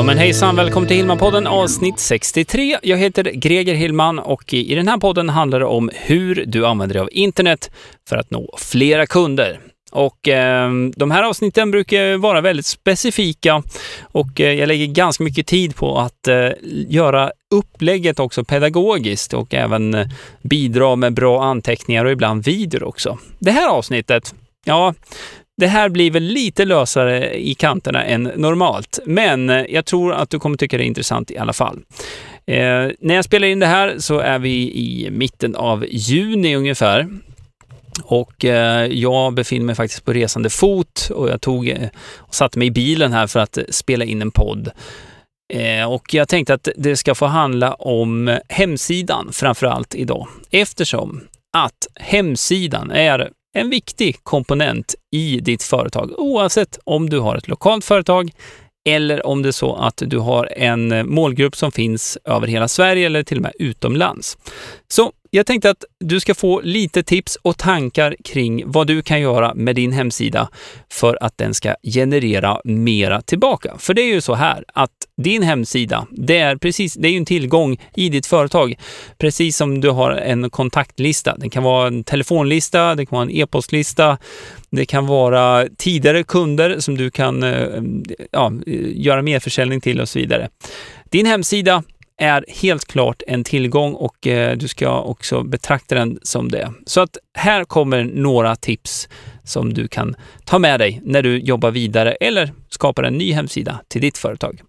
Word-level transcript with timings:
Ja 0.00 0.04
men 0.04 0.18
hejsan, 0.18 0.56
välkommen 0.56 0.88
till 0.88 0.96
Hillman-podden 0.96 1.46
avsnitt 1.46 1.98
63. 1.98 2.78
Jag 2.82 2.96
heter 2.96 3.24
Greger 3.24 3.74
Hillman 3.74 4.18
och 4.18 4.54
i 4.54 4.74
den 4.74 4.88
här 4.88 4.98
podden 4.98 5.28
handlar 5.28 5.60
det 5.60 5.66
om 5.66 5.90
hur 5.94 6.44
du 6.46 6.66
använder 6.66 6.94
dig 6.94 7.00
av 7.00 7.08
internet 7.12 7.70
för 8.08 8.16
att 8.16 8.30
nå 8.30 8.54
flera 8.58 9.06
kunder. 9.06 9.60
Och 9.92 10.28
eh, 10.28 10.70
de 10.96 11.10
här 11.10 11.22
avsnitten 11.22 11.70
brukar 11.70 12.16
vara 12.16 12.40
väldigt 12.40 12.66
specifika 12.66 13.62
och 14.02 14.40
eh, 14.40 14.52
jag 14.52 14.66
lägger 14.66 14.86
ganska 14.86 15.24
mycket 15.24 15.46
tid 15.46 15.76
på 15.76 15.98
att 15.98 16.28
eh, 16.28 16.50
göra 16.88 17.32
upplägget 17.54 18.20
också 18.20 18.44
pedagogiskt 18.44 19.34
och 19.34 19.54
även 19.54 19.94
eh, 19.94 20.06
bidra 20.42 20.96
med 20.96 21.14
bra 21.14 21.44
anteckningar 21.44 22.04
och 22.04 22.12
ibland 22.12 22.44
videor 22.44 22.82
också. 22.82 23.18
Det 23.38 23.50
här 23.50 23.68
avsnittet, 23.68 24.34
ja, 24.64 24.94
det 25.60 25.66
här 25.66 25.88
blir 25.88 26.10
väl 26.10 26.22
lite 26.22 26.64
lösare 26.64 27.38
i 27.38 27.54
kanterna 27.54 28.04
än 28.04 28.22
normalt, 28.22 28.98
men 29.06 29.50
eh, 29.50 29.64
jag 29.68 29.84
tror 29.84 30.12
att 30.12 30.30
du 30.30 30.38
kommer 30.38 30.56
tycka 30.56 30.76
det 30.76 30.84
är 30.84 30.86
intressant 30.86 31.30
i 31.30 31.38
alla 31.38 31.52
fall. 31.52 31.78
Eh, 32.46 32.88
när 33.00 33.14
jag 33.14 33.24
spelar 33.24 33.48
in 33.48 33.58
det 33.58 33.66
här 33.66 33.94
så 33.98 34.18
är 34.18 34.38
vi 34.38 34.72
i 34.74 35.08
mitten 35.10 35.56
av 35.56 35.86
juni 35.90 36.56
ungefär. 36.56 37.08
Och 38.02 38.44
eh, 38.44 38.86
jag 38.86 39.34
befinner 39.34 39.66
mig 39.66 39.74
faktiskt 39.74 40.04
på 40.04 40.12
resande 40.12 40.50
fot 40.50 41.10
och 41.14 41.28
jag 41.28 41.40
tog 41.40 41.68
eh, 41.68 41.88
och 42.16 42.34
satte 42.34 42.58
mig 42.58 42.68
i 42.68 42.70
bilen 42.70 43.12
här 43.12 43.26
för 43.26 43.40
att 43.40 43.56
eh, 43.58 43.64
spela 43.70 44.04
in 44.04 44.22
en 44.22 44.30
podd. 44.30 44.70
Eh, 45.52 45.92
och 45.92 46.14
jag 46.14 46.28
tänkte 46.28 46.54
att 46.54 46.68
det 46.76 46.96
ska 46.96 47.14
få 47.14 47.26
handla 47.26 47.74
om 47.74 48.38
hemsidan 48.48 49.28
framför 49.32 49.66
allt 49.66 49.94
idag 49.94 50.28
eftersom 50.50 51.20
att 51.56 51.86
hemsidan 51.94 52.90
är 52.90 53.30
en 53.54 53.70
viktig 53.70 54.16
komponent 54.22 54.94
i 55.10 55.40
ditt 55.40 55.62
företag 55.62 56.18
oavsett 56.18 56.78
om 56.84 57.10
du 57.10 57.18
har 57.18 57.36
ett 57.36 57.48
lokalt 57.48 57.84
företag 57.84 58.30
eller 58.88 59.26
om 59.26 59.42
det 59.42 59.48
är 59.48 59.52
så 59.52 59.76
att 59.76 60.02
du 60.06 60.18
har 60.18 60.52
en 60.56 61.08
målgrupp 61.14 61.56
som 61.56 61.72
finns 61.72 62.18
över 62.24 62.46
hela 62.46 62.68
Sverige 62.68 63.06
eller 63.06 63.22
till 63.22 63.38
och 63.38 63.42
med 63.42 63.52
utomlands. 63.58 64.38
Så 64.88 65.12
jag 65.30 65.46
tänkte 65.46 65.70
att 65.70 65.84
du 66.00 66.20
ska 66.20 66.34
få 66.34 66.60
lite 66.60 67.02
tips 67.02 67.38
och 67.42 67.58
tankar 67.58 68.16
kring 68.24 68.62
vad 68.66 68.86
du 68.86 69.02
kan 69.02 69.20
göra 69.20 69.54
med 69.54 69.76
din 69.76 69.92
hemsida 69.92 70.48
för 70.92 71.18
att 71.20 71.38
den 71.38 71.54
ska 71.54 71.74
generera 71.82 72.60
mera 72.64 73.22
tillbaka. 73.22 73.74
För 73.78 73.94
det 73.94 74.02
är 74.02 74.14
ju 74.14 74.20
så 74.20 74.34
här 74.34 74.64
att 74.74 74.99
din 75.22 75.42
hemsida, 75.42 76.06
det 76.10 76.38
är 76.38 76.56
precis, 76.56 76.94
det 76.94 77.08
är 77.08 77.12
ju 77.12 77.16
en 77.16 77.24
tillgång 77.24 77.80
i 77.94 78.08
ditt 78.08 78.26
företag. 78.26 78.74
Precis 79.18 79.56
som 79.56 79.80
du 79.80 79.90
har 79.90 80.10
en 80.10 80.50
kontaktlista. 80.50 81.36
Det 81.36 81.50
kan 81.50 81.62
vara 81.62 81.86
en 81.86 82.04
telefonlista, 82.04 82.94
det 82.94 83.06
kan 83.06 83.16
vara 83.16 83.22
en 83.22 83.36
e-postlista, 83.36 84.18
det 84.70 84.86
kan 84.86 85.06
vara 85.06 85.66
tidigare 85.78 86.22
kunder 86.22 86.80
som 86.80 86.96
du 86.96 87.10
kan 87.10 87.42
eh, 87.42 87.82
ja, 88.30 88.52
göra 88.94 89.22
merförsäljning 89.22 89.80
till 89.80 90.00
och 90.00 90.08
så 90.08 90.18
vidare. 90.18 90.48
Din 91.10 91.26
hemsida 91.26 91.82
är 92.20 92.44
helt 92.48 92.84
klart 92.84 93.22
en 93.26 93.44
tillgång 93.44 93.94
och 93.94 94.26
eh, 94.26 94.56
du 94.56 94.68
ska 94.68 95.00
också 95.00 95.42
betrakta 95.42 95.94
den 95.94 96.18
som 96.22 96.50
det. 96.50 96.72
Så 96.86 97.00
att 97.00 97.16
här 97.34 97.64
kommer 97.64 98.04
några 98.04 98.56
tips 98.56 99.08
som 99.44 99.74
du 99.74 99.88
kan 99.88 100.16
ta 100.44 100.58
med 100.58 100.80
dig 100.80 101.00
när 101.04 101.22
du 101.22 101.38
jobbar 101.38 101.70
vidare 101.70 102.12
eller 102.12 102.52
skapar 102.68 103.02
en 103.02 103.18
ny 103.18 103.32
hemsida 103.32 103.80
till 103.88 104.00
ditt 104.00 104.18
företag. 104.18 104.60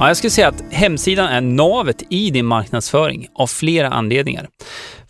Ja, 0.00 0.08
jag 0.08 0.16
skulle 0.16 0.30
säga 0.30 0.48
att 0.48 0.62
hemsidan 0.70 1.28
är 1.28 1.40
navet 1.40 2.02
i 2.10 2.30
din 2.30 2.46
marknadsföring 2.46 3.28
av 3.34 3.46
flera 3.46 3.88
anledningar. 3.88 4.48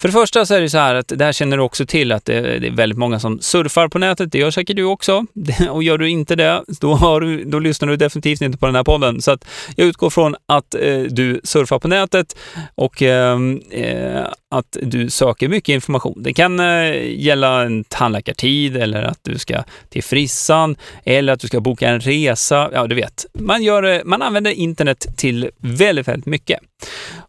För 0.00 0.08
det 0.08 0.12
första 0.12 0.46
så 0.46 0.54
är 0.54 0.60
det 0.60 0.70
så 0.70 0.78
här 0.78 0.94
att 0.94 1.12
det 1.16 1.24
här 1.24 1.32
känner 1.32 1.56
du 1.56 1.62
också 1.62 1.86
till 1.86 2.12
att 2.12 2.24
det 2.24 2.34
är 2.34 2.70
väldigt 2.70 2.98
många 2.98 3.20
som 3.20 3.40
surfar 3.40 3.88
på 3.88 3.98
nätet. 3.98 4.32
Det 4.32 4.38
gör 4.38 4.50
säkert 4.50 4.76
du 4.76 4.84
också. 4.84 5.26
Och 5.70 5.82
gör 5.82 5.98
du 5.98 6.08
inte 6.08 6.36
det, 6.36 6.64
då, 6.80 6.94
har 6.94 7.20
du, 7.20 7.44
då 7.44 7.58
lyssnar 7.58 7.88
du 7.88 7.96
definitivt 7.96 8.40
inte 8.40 8.58
på 8.58 8.66
den 8.66 8.74
här 8.74 8.84
podden. 8.84 9.22
Så 9.22 9.30
att 9.30 9.48
jag 9.76 9.86
utgår 9.86 10.10
från 10.10 10.36
att 10.46 10.74
eh, 10.74 11.00
du 11.00 11.40
surfar 11.44 11.78
på 11.78 11.88
nätet 11.88 12.36
och 12.74 13.02
ehm, 13.02 13.60
eh, 13.70 14.22
att 14.50 14.76
du 14.82 15.10
söker 15.10 15.48
mycket 15.48 15.72
information. 15.72 16.22
Det 16.22 16.32
kan 16.32 16.60
eh, 16.60 17.20
gälla 17.20 17.62
en 17.62 17.84
tandläkartid 17.84 18.76
eller 18.76 19.02
att 19.02 19.18
du 19.22 19.38
ska 19.38 19.62
till 19.88 20.02
frissan 20.02 20.76
eller 21.04 21.32
att 21.32 21.40
du 21.40 21.46
ska 21.46 21.60
boka 21.60 21.88
en 21.88 22.00
resa. 22.00 22.70
Ja, 22.72 22.86
du 22.86 22.94
vet. 22.94 23.26
Man, 23.32 23.62
gör, 23.62 23.82
eh, 23.82 24.00
man 24.04 24.22
använder 24.22 24.50
internet 24.50 25.06
till 25.16 25.50
väldigt, 25.58 26.08
väldigt 26.08 26.26
mycket. 26.26 26.60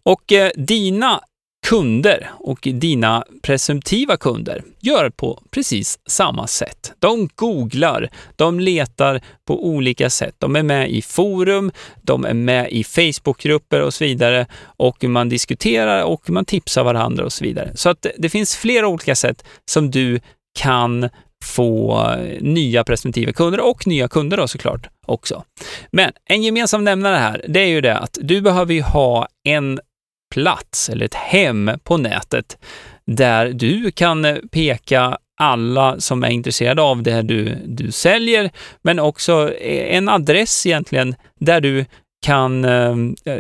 Och 0.03 0.31
eh, 0.31 0.51
dina 0.55 1.21
kunder 1.67 2.31
och 2.39 2.59
dina 2.61 3.23
presumtiva 3.41 4.17
kunder 4.17 4.63
gör 4.79 5.09
på 5.09 5.43
precis 5.51 5.99
samma 6.05 6.47
sätt. 6.47 6.93
De 6.99 7.29
googlar, 7.35 8.09
de 8.35 8.59
letar 8.59 9.21
på 9.45 9.65
olika 9.65 10.09
sätt. 10.09 10.35
De 10.37 10.55
är 10.55 10.63
med 10.63 10.91
i 10.91 11.01
forum, 11.01 11.71
de 12.01 12.25
är 12.25 12.33
med 12.33 12.71
i 12.71 12.83
Facebookgrupper 12.83 13.81
och 13.81 13.93
så 13.93 14.03
vidare 14.03 14.47
och 14.61 15.03
man 15.03 15.29
diskuterar 15.29 16.03
och 16.03 16.29
man 16.29 16.45
tipsar 16.45 16.83
varandra 16.83 17.25
och 17.25 17.33
så 17.33 17.43
vidare. 17.43 17.71
Så 17.75 17.89
att 17.89 18.05
det 18.17 18.29
finns 18.29 18.55
flera 18.55 18.87
olika 18.87 19.15
sätt 19.15 19.45
som 19.65 19.91
du 19.91 20.19
kan 20.59 21.09
få 21.43 22.15
nya 22.39 22.83
presumtiva 22.83 23.31
kunder 23.31 23.59
och 23.59 23.87
nya 23.87 24.07
kunder 24.07 24.37
då 24.37 24.47
såklart 24.47 24.89
också. 25.05 25.43
Men 25.91 26.11
en 26.25 26.43
gemensam 26.43 26.83
nämnare 26.83 27.15
här, 27.15 27.45
det 27.47 27.59
är 27.59 27.67
ju 27.67 27.81
det 27.81 27.97
att 27.97 28.17
du 28.21 28.41
behöver 28.41 28.73
ju 28.73 28.81
ha 28.81 29.27
en 29.43 29.79
plats 30.29 30.89
eller 30.89 31.05
ett 31.05 31.13
hem 31.13 31.71
på 31.83 31.97
nätet 31.97 32.57
där 33.05 33.53
du 33.53 33.91
kan 33.91 34.25
eh, 34.25 34.35
peka 34.51 35.17
alla 35.41 35.99
som 35.99 36.23
är 36.23 36.29
intresserade 36.29 36.81
av 36.81 37.03
det 37.03 37.21
du, 37.21 37.57
du 37.65 37.91
säljer, 37.91 38.51
men 38.81 38.99
också 38.99 39.53
eh, 39.53 39.95
en 39.95 40.09
adress 40.09 40.65
egentligen 40.65 41.15
där 41.39 41.61
du 41.61 41.85
kan 42.25 42.65
eh, 42.65 42.95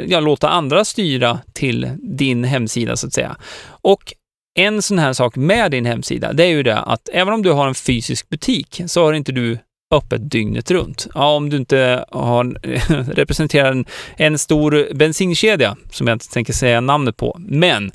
ja, 0.07 0.19
låta 0.19 0.49
andra 0.49 0.85
styra 0.85 1.39
till 1.53 1.91
din 2.01 2.43
hemsida 2.43 2.95
så 2.95 3.07
att 3.07 3.13
säga. 3.13 3.35
Och 3.67 4.13
en 4.59 4.81
sån 4.81 4.99
här 4.99 5.13
sak 5.13 5.35
med 5.35 5.71
din 5.71 5.85
hemsida, 5.85 6.33
det 6.33 6.43
är 6.43 6.47
ju 6.47 6.63
det 6.63 6.77
att 6.77 7.09
även 7.13 7.33
om 7.33 7.43
du 7.43 7.51
har 7.51 7.67
en 7.67 7.75
fysisk 7.75 8.29
butik 8.29 8.81
så 8.87 9.03
har 9.03 9.13
inte 9.13 9.31
du 9.31 9.57
öppet 9.91 10.31
dygnet 10.31 10.71
runt. 10.71 11.07
Ja, 11.13 11.35
om 11.35 11.49
du 11.49 11.57
inte 11.57 12.05
har, 12.09 12.43
representerar 13.13 13.71
en, 13.71 13.85
en 14.17 14.37
stor 14.37 14.93
bensinkedja, 14.93 15.77
som 15.91 16.07
jag 16.07 16.15
inte 16.15 16.29
tänker 16.29 16.53
säga 16.53 16.81
namnet 16.81 17.17
på. 17.17 17.37
Men 17.39 17.91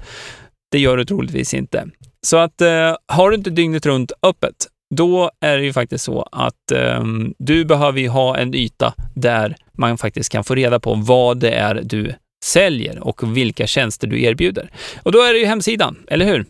det 0.71 0.79
gör 0.79 0.97
du 0.97 1.05
troligtvis 1.05 1.55
inte. 1.55 1.89
Så 2.23 2.37
att 2.37 2.61
eh, 2.61 2.97
har 3.07 3.31
du 3.31 3.37
inte 3.37 3.51
dygnet 3.51 3.87
runt 3.87 4.13
öppet, 4.23 4.55
då 4.95 5.31
är 5.41 5.59
det 5.59 5.65
ju 5.65 5.73
faktiskt 5.73 6.05
så 6.05 6.29
att 6.33 6.73
eh, 6.73 7.05
du 7.39 7.65
behöver 7.65 8.09
ha 8.09 8.37
en 8.37 8.55
yta 8.55 8.95
där 9.15 9.57
man 9.73 9.99
faktiskt 9.99 10.33
kan 10.33 10.45
få 10.45 10.55
reda 10.55 10.81
på 10.81 10.95
vad 10.95 11.41
det 11.41 11.51
är 11.51 11.81
du 11.85 12.15
säljer 12.45 12.99
och 12.99 13.37
vilka 13.37 13.67
tjänster 13.67 14.07
du 14.07 14.23
erbjuder. 14.23 14.71
Och 15.03 15.13
då 15.13 15.23
är 15.23 15.33
det 15.33 15.39
ju 15.39 15.47
hemsidan, 15.47 15.97
eller 16.09 16.27
hur? 16.27 16.47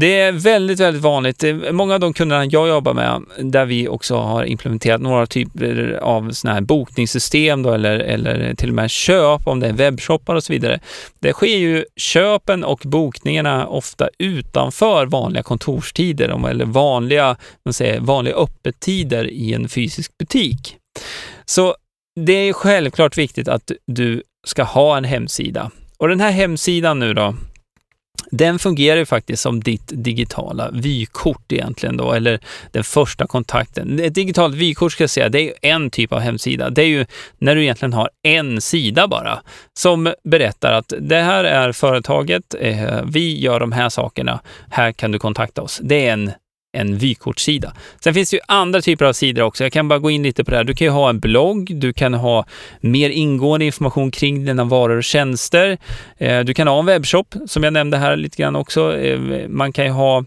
Det 0.00 0.20
är 0.20 0.32
väldigt, 0.32 0.80
väldigt 0.80 1.02
vanligt. 1.02 1.44
Eh, 1.44 1.54
många 1.72 1.94
av 1.94 2.00
de 2.00 2.12
kunderna 2.12 2.44
jag 2.44 2.68
jobbar 2.68 2.94
med, 2.94 3.22
där 3.38 3.64
vi 3.64 3.88
också 3.88 4.16
har 4.16 4.44
implementerat 4.44 5.00
några 5.00 5.26
typer 5.26 5.98
av 6.02 6.30
såna 6.30 6.54
här 6.54 6.60
bokningssystem 6.60 7.62
då, 7.62 7.72
eller, 7.72 7.98
eller 7.98 8.54
till 8.54 8.68
och 8.68 8.74
med 8.74 8.90
köp, 8.90 9.46
om 9.46 9.60
det 9.60 9.66
är 9.66 9.72
webbshoppar 9.72 10.34
och 10.34 10.44
så 10.44 10.52
vidare. 10.52 10.80
Det 11.18 11.32
sker 11.32 11.56
ju 11.56 11.84
köpen 11.96 12.64
och 12.64 12.80
bokningarna 12.84 13.66
ofta 13.66 14.08
utanför 14.18 15.06
vanliga 15.06 15.42
kontorstider 15.42 16.48
eller 16.48 16.64
vanliga, 16.64 17.36
man 17.64 17.72
säger, 17.72 18.00
vanliga 18.00 18.34
öppettider 18.34 19.30
i 19.30 19.54
en 19.54 19.68
fysisk 19.68 20.18
butik. 20.18 20.76
Så 21.44 21.74
det 22.20 22.32
är 22.32 22.52
självklart 22.52 23.18
viktigt 23.18 23.48
att 23.48 23.70
du 23.86 24.22
ska 24.46 24.62
ha 24.62 24.96
en 24.96 25.04
hemsida. 25.04 25.70
Och 25.98 26.08
den 26.08 26.20
här 26.20 26.30
hemsidan 26.30 26.98
nu 26.98 27.14
då, 27.14 27.34
den 28.30 28.58
fungerar 28.58 28.96
ju 28.96 29.06
faktiskt 29.06 29.42
som 29.42 29.60
ditt 29.60 29.92
digitala 30.04 30.70
vykort 30.70 31.52
egentligen 31.52 31.96
då, 31.96 32.12
eller 32.12 32.40
den 32.72 32.84
första 32.84 33.26
kontakten. 33.26 34.00
Ett 34.00 34.14
digitalt 34.14 34.54
vykort 34.54 34.92
ska 34.92 35.02
jag 35.02 35.10
säga, 35.10 35.28
det 35.28 35.40
är 35.40 35.54
en 35.60 35.90
typ 35.90 36.12
av 36.12 36.20
hemsida. 36.20 36.70
Det 36.70 36.82
är 36.82 36.86
ju 36.86 37.06
när 37.38 37.54
du 37.54 37.62
egentligen 37.62 37.92
har 37.92 38.10
en 38.22 38.60
sida 38.60 39.08
bara 39.08 39.42
som 39.74 40.14
berättar 40.24 40.72
att 40.72 40.92
det 41.00 41.20
här 41.20 41.44
är 41.44 41.72
företaget, 41.72 42.54
eh, 42.60 43.00
vi 43.04 43.40
gör 43.40 43.60
de 43.60 43.72
här 43.72 43.88
sakerna, 43.88 44.40
här 44.70 44.92
kan 44.92 45.12
du 45.12 45.18
kontakta 45.18 45.62
oss. 45.62 45.80
Det 45.82 46.06
är 46.06 46.12
en 46.12 46.32
en 46.76 46.98
vykortssida. 46.98 47.72
Sen 48.00 48.14
finns 48.14 48.30
det 48.30 48.36
ju 48.36 48.40
andra 48.48 48.80
typer 48.80 49.04
av 49.04 49.12
sidor 49.12 49.42
också. 49.42 49.64
Jag 49.64 49.72
kan 49.72 49.88
bara 49.88 49.98
gå 49.98 50.10
in 50.10 50.22
lite 50.22 50.44
på 50.44 50.50
det 50.50 50.56
här. 50.56 50.64
Du 50.64 50.74
kan 50.74 50.84
ju 50.84 50.90
ha 50.90 51.08
en 51.08 51.20
blogg, 51.20 51.80
du 51.80 51.92
kan 51.92 52.14
ha 52.14 52.44
mer 52.80 53.10
ingående 53.10 53.66
information 53.66 54.10
kring 54.10 54.44
dina 54.44 54.64
varor 54.64 54.96
och 54.96 55.04
tjänster. 55.04 55.78
Eh, 56.18 56.40
du 56.40 56.54
kan 56.54 56.68
ha 56.68 56.78
en 56.78 56.86
webbshop, 56.86 57.34
som 57.46 57.64
jag 57.64 57.72
nämnde 57.72 57.96
här 57.96 58.16
lite 58.16 58.36
grann 58.36 58.56
också. 58.56 58.96
Eh, 58.96 59.18
man 59.48 59.72
kan 59.72 59.84
ju 59.84 59.90
ha 59.90 60.24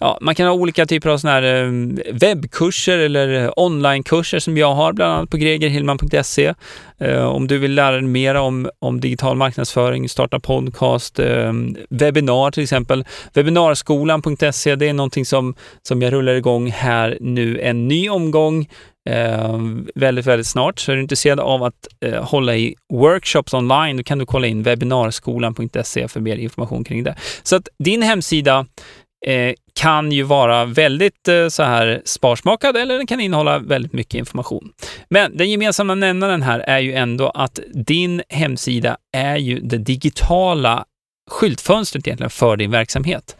Ja, 0.00 0.18
man 0.20 0.34
kan 0.34 0.46
ha 0.46 0.54
olika 0.54 0.86
typer 0.86 1.10
av 1.10 1.18
såna 1.18 1.32
här 1.32 1.42
eh, 1.42 1.70
webbkurser 2.12 2.98
eller 2.98 3.44
eh, 3.44 3.50
onlinekurser 3.56 4.38
som 4.38 4.56
jag 4.56 4.74
har, 4.74 4.92
bland 4.92 5.12
annat 5.12 5.30
på 5.30 5.36
gregerhillman.se. 5.36 6.54
Eh, 6.98 7.26
om 7.26 7.46
du 7.46 7.58
vill 7.58 7.74
lära 7.74 7.96
dig 7.96 8.02
mer 8.02 8.34
om, 8.34 8.70
om 8.78 9.00
digital 9.00 9.36
marknadsföring, 9.36 10.08
starta 10.08 10.40
podcast, 10.40 11.20
webbinar 11.90 12.50
till 12.50 12.62
exempel. 12.62 13.04
Webinarskolan.se, 13.34 14.76
det 14.76 14.88
är 14.88 14.92
någonting 14.92 15.24
som, 15.24 15.54
som 15.82 16.02
jag 16.02 16.12
rullar 16.12 16.34
igång 16.34 16.70
här 16.70 17.18
nu, 17.20 17.60
en 17.60 17.88
ny 17.88 18.08
omgång 18.08 18.66
eh, 19.06 19.60
väldigt, 19.94 20.26
väldigt 20.26 20.46
snart. 20.46 20.78
Så 20.78 20.92
är 20.92 20.96
du 20.96 21.02
intresserad 21.02 21.40
av 21.40 21.62
att 21.62 21.88
eh, 22.00 22.24
hålla 22.24 22.56
i 22.56 22.74
workshops 22.92 23.54
online, 23.54 23.96
då 23.96 24.02
kan 24.02 24.18
du 24.18 24.26
kolla 24.26 24.46
in 24.46 24.62
webbinarskolan.se 24.62 26.08
för 26.08 26.20
mer 26.20 26.36
information 26.36 26.84
kring 26.84 27.04
det. 27.04 27.16
Så 27.42 27.56
att 27.56 27.68
din 27.78 28.02
hemsida 28.02 28.66
eh, 29.26 29.54
kan 29.74 30.12
ju 30.12 30.22
vara 30.22 30.64
väldigt 30.64 31.28
eh, 31.28 31.48
så 31.48 31.62
här 31.62 32.02
sparsmakad 32.04 32.76
eller 32.76 32.96
den 32.96 33.06
kan 33.06 33.20
innehålla 33.20 33.58
väldigt 33.58 33.92
mycket 33.92 34.14
information. 34.14 34.72
Men 35.08 35.36
den 35.36 35.50
gemensamma 35.50 35.94
nämnaren 35.94 36.42
här 36.42 36.58
är 36.58 36.78
ju 36.78 36.92
ändå 36.92 37.30
att 37.30 37.60
din 37.74 38.22
hemsida 38.28 38.96
är 39.12 39.36
ju 39.36 39.60
det 39.60 39.78
digitala 39.78 40.84
skyltfönstret 41.30 42.06
egentligen 42.06 42.30
för 42.30 42.56
din 42.56 42.70
verksamhet. 42.70 43.36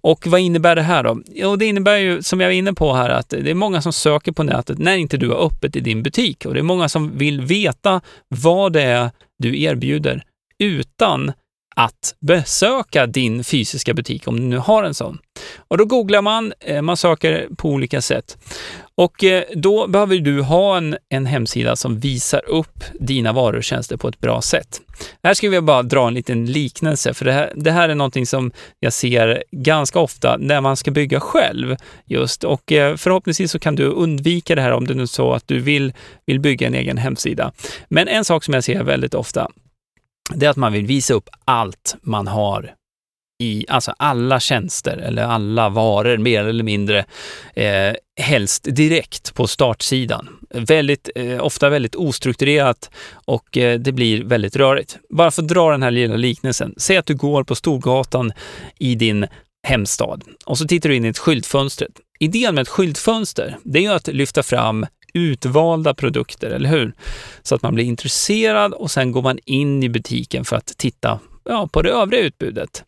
Och 0.00 0.26
vad 0.26 0.40
innebär 0.40 0.76
det 0.76 0.82
här 0.82 1.02
då? 1.02 1.22
Jo, 1.26 1.56
det 1.56 1.66
innebär 1.66 1.96
ju, 1.96 2.22
som 2.22 2.40
jag 2.40 2.48
var 2.48 2.52
inne 2.52 2.72
på 2.72 2.92
här, 2.92 3.10
att 3.10 3.28
det 3.28 3.50
är 3.50 3.54
många 3.54 3.82
som 3.82 3.92
söker 3.92 4.32
på 4.32 4.42
nätet 4.42 4.78
när 4.78 4.96
inte 4.96 5.16
du 5.16 5.28
har 5.28 5.46
öppet 5.46 5.76
i 5.76 5.80
din 5.80 6.02
butik 6.02 6.46
och 6.46 6.54
det 6.54 6.60
är 6.60 6.64
många 6.64 6.88
som 6.88 7.18
vill 7.18 7.40
veta 7.40 8.00
vad 8.28 8.72
det 8.72 8.82
är 8.82 9.10
du 9.38 9.62
erbjuder 9.62 10.22
utan 10.58 11.32
att 11.78 12.14
besöka 12.20 13.06
din 13.06 13.44
fysiska 13.44 13.94
butik 13.94 14.28
om 14.28 14.36
du 14.36 14.42
nu 14.42 14.58
har 14.58 14.82
en 14.82 14.94
sån. 14.94 15.18
Och 15.68 15.78
då 15.78 15.84
googlar 15.84 16.22
man, 16.22 16.52
eh, 16.60 16.82
man 16.82 16.96
söker 16.96 17.48
på 17.56 17.68
olika 17.68 18.00
sätt. 18.00 18.38
Och 18.94 19.24
eh, 19.24 19.44
då 19.54 19.86
behöver 19.86 20.16
du 20.16 20.42
ha 20.42 20.76
en, 20.76 20.96
en 21.08 21.26
hemsida 21.26 21.76
som 21.76 21.98
visar 21.98 22.48
upp 22.48 22.84
dina 23.00 23.32
varor 23.32 23.56
och 23.56 23.64
tjänster 23.64 23.96
på 23.96 24.08
ett 24.08 24.20
bra 24.20 24.42
sätt. 24.42 24.80
Här 25.22 25.34
ska 25.34 25.46
jag 25.46 25.64
bara 25.64 25.82
dra 25.82 26.08
en 26.08 26.14
liten 26.14 26.46
liknelse, 26.46 27.14
för 27.14 27.24
det 27.24 27.32
här, 27.32 27.52
det 27.56 27.70
här 27.70 27.88
är 27.88 27.94
någonting 27.94 28.26
som 28.26 28.52
jag 28.80 28.92
ser 28.92 29.44
ganska 29.50 29.98
ofta 29.98 30.36
när 30.36 30.60
man 30.60 30.76
ska 30.76 30.90
bygga 30.90 31.20
själv. 31.20 31.76
just. 32.06 32.44
Och 32.44 32.72
eh, 32.72 32.96
förhoppningsvis 32.96 33.50
så 33.50 33.58
kan 33.58 33.76
du 33.76 33.84
undvika 33.84 34.54
det 34.54 34.62
här 34.62 34.72
om 34.72 34.86
det 34.86 34.94
nu 34.94 35.02
är 35.02 35.06
så 35.06 35.32
att 35.32 35.48
du 35.48 35.60
vill, 35.60 35.92
vill 36.26 36.40
bygga 36.40 36.66
en 36.66 36.74
egen 36.74 36.98
hemsida. 36.98 37.52
Men 37.88 38.08
en 38.08 38.24
sak 38.24 38.44
som 38.44 38.54
jag 38.54 38.64
ser 38.64 38.82
väldigt 38.82 39.14
ofta, 39.14 39.48
det 40.34 40.46
är 40.46 40.50
att 40.50 40.56
man 40.56 40.72
vill 40.72 40.86
visa 40.86 41.14
upp 41.14 41.28
allt 41.44 41.96
man 42.02 42.26
har 42.26 42.74
i, 43.42 43.64
alltså 43.68 43.94
alla 43.96 44.40
tjänster 44.40 44.96
eller 44.96 45.22
alla 45.22 45.68
varor 45.68 46.16
mer 46.16 46.44
eller 46.44 46.64
mindre, 46.64 47.04
eh, 47.54 47.94
helst 48.20 48.66
direkt 48.70 49.34
på 49.34 49.46
startsidan. 49.46 50.28
Väldigt, 50.50 51.10
eh, 51.14 51.44
ofta 51.44 51.68
väldigt 51.68 51.94
ostrukturerat 51.94 52.90
och 53.12 53.56
eh, 53.56 53.78
det 53.78 53.92
blir 53.92 54.24
väldigt 54.24 54.56
rörigt. 54.56 54.98
Bara 55.10 55.30
för 55.30 55.42
att 55.42 55.48
dra 55.48 55.70
den 55.70 55.82
här 55.82 55.90
lilla 55.90 56.16
liknelsen. 56.16 56.74
Säg 56.76 56.96
att 56.96 57.06
du 57.06 57.14
går 57.14 57.44
på 57.44 57.54
Storgatan 57.54 58.32
i 58.78 58.94
din 58.94 59.26
hemstad 59.66 60.24
och 60.46 60.58
så 60.58 60.64
tittar 60.64 60.88
du 60.88 60.96
in 60.96 61.04
i 61.04 61.08
ett 61.08 61.18
skyltfönster. 61.18 61.88
Idén 62.20 62.54
med 62.54 62.62
ett 62.62 62.68
skyltfönster, 62.68 63.56
det 63.64 63.78
är 63.78 63.82
ju 63.82 63.92
att 63.92 64.08
lyfta 64.08 64.42
fram 64.42 64.86
utvalda 65.18 65.94
produkter, 65.94 66.50
eller 66.50 66.68
hur? 66.68 66.92
Så 67.42 67.54
att 67.54 67.62
man 67.62 67.74
blir 67.74 67.84
intresserad 67.84 68.72
och 68.72 68.90
sen 68.90 69.12
går 69.12 69.22
man 69.22 69.38
in 69.44 69.82
i 69.82 69.88
butiken 69.88 70.44
för 70.44 70.56
att 70.56 70.66
titta 70.66 71.18
ja, 71.44 71.68
på 71.72 71.82
det 71.82 71.90
övriga 71.90 72.22
utbudet. 72.22 72.84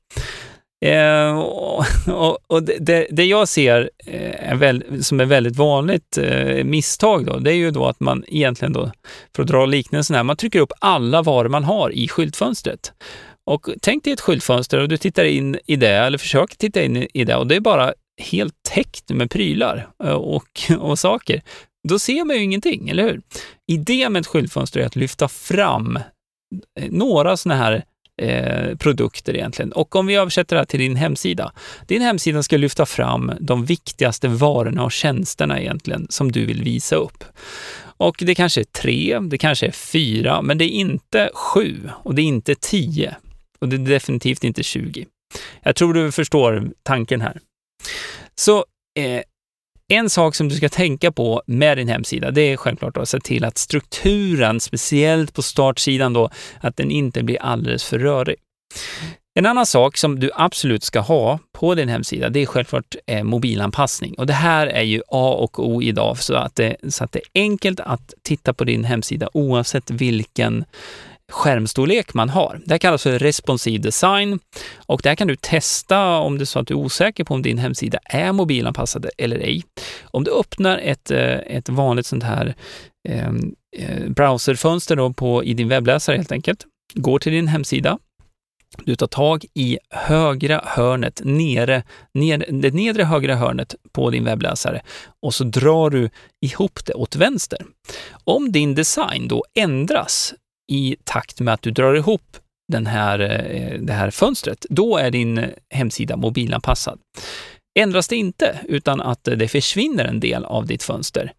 Eh, 0.85 1.39
och, 1.39 1.85
och, 2.09 2.39
och 2.47 2.63
det, 2.63 3.07
det, 3.11 3.25
jag 3.25 3.49
ser 3.49 3.91
eh, 4.07 4.51
är 4.51 4.55
väl, 4.55 5.05
som 5.05 5.21
är 5.21 5.25
väldigt 5.25 5.57
vanligt 5.57 6.19
eh, 6.19 6.65
misstag 6.65 7.27
då, 7.27 7.39
det 7.39 7.51
är 7.51 7.57
ju 7.57 7.71
då 7.71 7.87
att 7.87 8.01
man 8.01 8.25
egentligen 8.29 8.73
då, 8.73 8.91
för 9.37 9.43
att 9.43 9.49
dra 9.49 9.67
liknelsen 9.67 10.17
här, 10.17 10.23
man 10.23 10.37
trycker 10.37 10.61
upp 10.61 10.73
alla 10.81 11.23
varor 11.23 11.49
man 11.49 11.65
har 11.65 11.91
i 11.91 12.09
skyltfönstret. 12.09 12.93
Och 13.45 13.69
tänk 13.83 14.05
dig 14.05 14.13
ett 14.13 14.21
skyltfönster 14.21 14.79
och 14.79 14.89
du 14.89 14.97
tittar 14.97 15.25
in 15.25 15.59
i 15.67 15.77
det, 15.77 15.89
eller 15.89 16.19
försöker 16.19 16.57
titta 16.57 16.83
in 16.83 17.07
i 17.15 17.25
det 17.25 17.37
och 17.37 17.47
det 17.47 17.57
är 17.57 17.61
bara 17.61 17.95
helt 18.21 18.55
täckt 18.69 19.11
med 19.11 19.31
prylar 19.31 19.89
eh, 20.05 20.11
och, 20.11 20.61
och 20.79 20.99
saker. 20.99 21.43
Då 21.89 21.99
ser 21.99 22.25
man 22.25 22.37
ju 22.37 22.43
ingenting, 22.43 22.89
eller 22.89 23.03
hur? 23.03 23.23
Idén 23.67 24.13
med 24.13 24.21
ett 24.21 24.27
skyltfönster 24.27 24.81
är 24.81 24.87
att 24.87 24.97
lyfta 24.97 25.29
fram 25.29 25.97
eh, 25.97 26.91
några 26.91 27.37
sådana 27.37 27.63
här 27.63 27.85
eh, 28.23 28.77
produkter 28.77 29.37
egentligen. 29.37 29.73
Och 29.73 29.97
om 29.97 30.07
vi 30.07 30.15
översätter 30.15 30.57
det 30.57 30.61
här 30.61 30.67
till 30.67 30.81
din 30.81 30.97
hemsida. 30.97 31.53
Din 31.87 32.03
hemsida 32.03 32.43
ska 32.43 32.57
lyfta 32.57 32.87
fram 32.87 33.33
de 33.41 33.65
viktigaste 33.65 34.29
varorna 34.29 34.85
och 34.85 34.93
tjänsterna 34.93 35.61
egentligen 35.61 36.07
som 36.11 36.33
du 36.33 36.47
vill 36.47 36.63
visa 36.63 36.97
upp. 36.97 37.25
Och 37.97 38.17
det 38.21 38.35
kanske 38.35 38.61
är 38.61 38.65
tre, 38.65 39.19
det 39.19 39.39
kanske 39.39 39.67
är 39.67 39.71
fyra, 39.71 40.43
men 40.43 40.59
det 40.59 40.65
är 40.65 40.81
inte 40.81 41.31
sju 41.35 41.91
och 41.91 42.15
det 42.15 42.23
är 42.23 42.27
inte 42.27 42.55
tio 42.55 43.17
och 43.59 43.69
det 43.69 43.77
är 43.77 43.79
definitivt 43.79 44.45
inte 44.45 44.63
20. 44.63 45.07
Jag 45.63 45.77
tror 45.77 45.95
du 45.95 46.13
förstår 46.13 46.71
tanken 46.83 47.21
här. 47.21 47.41
Så 48.35 48.65
eh, 48.99 49.23
en 49.93 50.11
sak 50.11 50.35
som 50.35 50.49
du 50.49 50.55
ska 50.55 50.69
tänka 50.69 51.13
på 51.13 51.43
med 51.47 51.79
din 51.79 51.89
hemsida, 51.89 52.31
det 52.31 52.41
är 52.41 52.57
självklart 52.57 52.97
att 52.97 53.09
se 53.09 53.21
till 53.21 53.45
att 53.45 53.59
strukturen, 53.59 54.61
speciellt 54.61 55.35
på 55.35 55.43
startsidan 55.43 56.13
då, 56.13 56.31
att 56.61 56.77
den 56.77 56.91
inte 56.91 57.23
blir 57.23 57.43
alldeles 57.43 57.85
för 57.85 57.99
rörig. 57.99 58.37
En 59.35 59.47
annan 59.47 59.67
sak 59.67 59.97
som 59.97 60.21
du 60.21 60.31
absolut 60.35 60.85
ska 60.85 61.01
ha 61.01 61.39
på 61.53 61.75
din 61.75 61.89
hemsida, 61.89 62.29
det 62.29 62.43
är 62.43 62.47
självklart 62.47 62.97
eh, 63.07 63.25
mobilanpassning. 63.25 64.15
Och 64.15 64.27
det 64.27 64.33
här 64.33 64.67
är 64.67 64.83
ju 64.83 65.03
A 65.09 65.35
och 65.39 65.69
O 65.69 65.83
idag, 65.83 66.19
så 66.19 66.35
att, 66.35 66.57
det, 66.57 66.77
så 66.89 67.05
att 67.05 67.13
det 67.13 67.19
är 67.19 67.41
enkelt 67.43 67.81
att 67.81 68.15
titta 68.23 68.53
på 68.53 68.65
din 68.65 68.85
hemsida 68.85 69.29
oavsett 69.33 69.91
vilken 69.91 70.65
skärmstorlek 71.31 72.15
man 72.15 72.29
har. 72.29 72.61
Det 72.65 72.75
här 72.75 72.79
kallas 72.79 73.03
för 73.03 73.19
responsiv 73.19 73.81
design 73.81 74.39
och 74.77 75.01
där 75.03 75.15
kan 75.15 75.29
du 75.29 75.37
testa 75.37 76.19
om 76.19 76.39
det 76.39 76.45
är 76.45 76.47
så 76.47 76.59
att 76.59 76.67
du 76.67 76.75
är 76.75 76.79
osäker 76.79 77.25
på 77.25 77.35
om 77.35 77.43
din 77.43 77.59
hemsida 77.59 77.99
är 78.05 78.33
mobilanpassad 78.33 79.07
eller 79.19 79.39
ej. 79.39 79.65
Om 80.03 80.25
du 80.25 80.31
öppnar 80.31 80.79
ett, 80.79 81.11
eh, 81.11 81.35
ett 81.35 81.69
vanligt 81.69 82.07
sånt 82.07 82.25
här 82.25 82.55
ehm, 83.09 83.55
eh, 83.77 84.09
browserfönster 84.09 84.97
då 84.97 85.13
på, 85.13 85.45
i 85.45 85.55
din 85.55 85.69
webbläsare 85.69 86.17
helt 86.17 86.33
enkelt, 86.33 86.67
går 86.95 87.19
till 87.19 87.33
din 87.33 87.49
hemsida, 87.49 87.99
du 88.85 88.97
tar 88.97 89.07
tag 89.07 89.45
i 89.55 89.79
högra 89.91 90.61
hörnet, 90.65 91.21
nere, 91.25 91.83
ner, 92.15 92.45
det 92.63 92.75
nedre 92.75 93.05
högra 93.05 93.35
hörnet 93.35 93.75
på 93.93 94.11
din 94.11 94.25
webbläsare 94.25 94.83
och 95.23 95.35
så 95.35 95.45
drar 95.45 95.91
du 95.91 96.11
ihop 96.47 96.85
det 96.87 96.95
åt 96.95 97.17
vänster. 97.17 97.67
Om 98.25 98.53
din 98.53 98.75
design 98.75 99.29
då 99.29 99.45
ändras 99.55 100.35
i 100.71 100.97
takt 101.05 101.41
med 101.41 101.55
att 101.55 101.63
du 101.63 101.71
drar 101.71 101.95
ihop 101.95 102.37
den 102.73 102.87
här, 102.87 103.21
eh, 103.21 103.81
det 103.81 103.93
här 103.93 104.11
fönstret, 104.11 104.67
då 104.71 104.97
är 104.97 105.11
din 105.11 105.51
hemsida 105.75 106.17
mobilanpassad. 106.17 106.99
Ändras 107.79 108.09
det 108.09 108.17
inte, 108.17 108.61
utan 108.69 109.01
att 109.01 109.25
det 109.25 109.49
försvinner 109.49 110.05
en 110.05 110.21
del 110.21 110.45
av 110.45 110.67
ditt 110.67 110.83
fönster, 110.83 111.33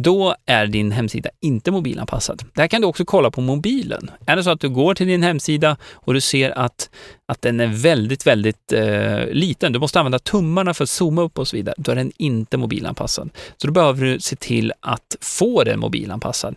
då 0.00 0.34
är 0.46 0.66
din 0.66 0.92
hemsida 0.92 1.30
inte 1.40 1.70
mobilanpassad. 1.70 2.42
Det 2.54 2.60
här 2.60 2.68
kan 2.68 2.80
du 2.80 2.86
också 2.86 3.04
kolla 3.04 3.30
på 3.30 3.40
mobilen. 3.40 4.10
Är 4.26 4.36
det 4.36 4.44
så 4.44 4.50
att 4.50 4.60
du 4.60 4.68
går 4.68 4.94
till 4.94 5.06
din 5.06 5.22
hemsida 5.22 5.76
och 5.94 6.14
du 6.14 6.20
ser 6.20 6.58
att, 6.58 6.90
att 7.28 7.42
den 7.42 7.60
är 7.60 7.66
väldigt, 7.66 8.26
väldigt 8.26 8.72
eh, 8.72 9.26
liten, 9.26 9.72
du 9.72 9.78
måste 9.78 9.98
använda 9.98 10.18
tummarna 10.18 10.74
för 10.74 10.84
att 10.84 10.90
zooma 10.90 11.22
upp 11.22 11.38
och 11.38 11.48
så 11.48 11.56
vidare, 11.56 11.74
då 11.78 11.92
är 11.92 11.96
den 11.96 12.12
inte 12.16 12.56
mobilanpassad. 12.56 13.30
Så 13.56 13.66
då 13.66 13.72
behöver 13.72 14.04
du 14.04 14.20
se 14.20 14.36
till 14.36 14.72
att 14.80 15.16
få 15.20 15.64
den 15.64 15.80
mobilanpassad. 15.80 16.54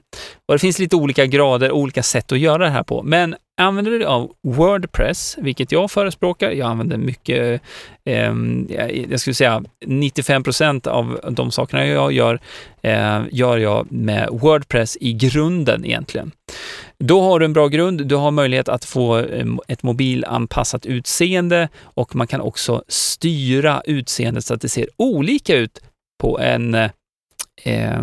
Och 0.47 0.55
det 0.55 0.59
finns 0.59 0.79
lite 0.79 0.95
olika 0.95 1.25
grader 1.25 1.71
och 1.71 1.79
olika 1.79 2.03
sätt 2.03 2.31
att 2.31 2.39
göra 2.39 2.63
det 2.63 2.69
här 2.69 2.83
på, 2.83 3.03
men 3.03 3.35
Använder 3.61 3.91
du 3.91 3.97
dig 3.97 4.07
av 4.07 4.31
Wordpress, 4.43 5.37
vilket 5.41 5.71
jag 5.71 5.91
förespråkar, 5.91 6.51
jag 6.51 6.69
använder 6.69 6.97
mycket, 6.97 7.61
eh, 8.05 8.33
jag 9.09 9.19
skulle 9.19 9.33
säga 9.33 9.63
95 9.85 10.43
procent 10.43 10.87
av 10.87 11.19
de 11.31 11.51
sakerna 11.51 11.85
jag 11.85 12.11
gör, 12.11 12.39
eh, 12.81 13.21
gör 13.31 13.57
jag 13.57 13.91
med 13.91 14.29
Wordpress 14.31 14.97
i 15.01 15.13
grunden 15.13 15.85
egentligen. 15.85 16.31
Då 16.99 17.21
har 17.21 17.39
du 17.39 17.45
en 17.45 17.53
bra 17.53 17.67
grund, 17.67 18.07
du 18.07 18.15
har 18.15 18.31
möjlighet 18.31 18.69
att 18.69 18.85
få 18.85 19.15
ehm, 19.15 19.59
ett 19.67 19.83
mobilanpassat 19.83 20.85
utseende 20.85 21.69
och 21.83 22.15
man 22.15 22.27
kan 22.27 22.41
också 22.41 22.83
styra 22.87 23.81
utseendet 23.85 24.45
så 24.45 24.53
att 24.53 24.61
det 24.61 24.69
ser 24.69 24.87
olika 24.97 25.55
ut 25.55 25.81
på 26.21 26.39
en 26.39 26.73
eh, 27.63 28.01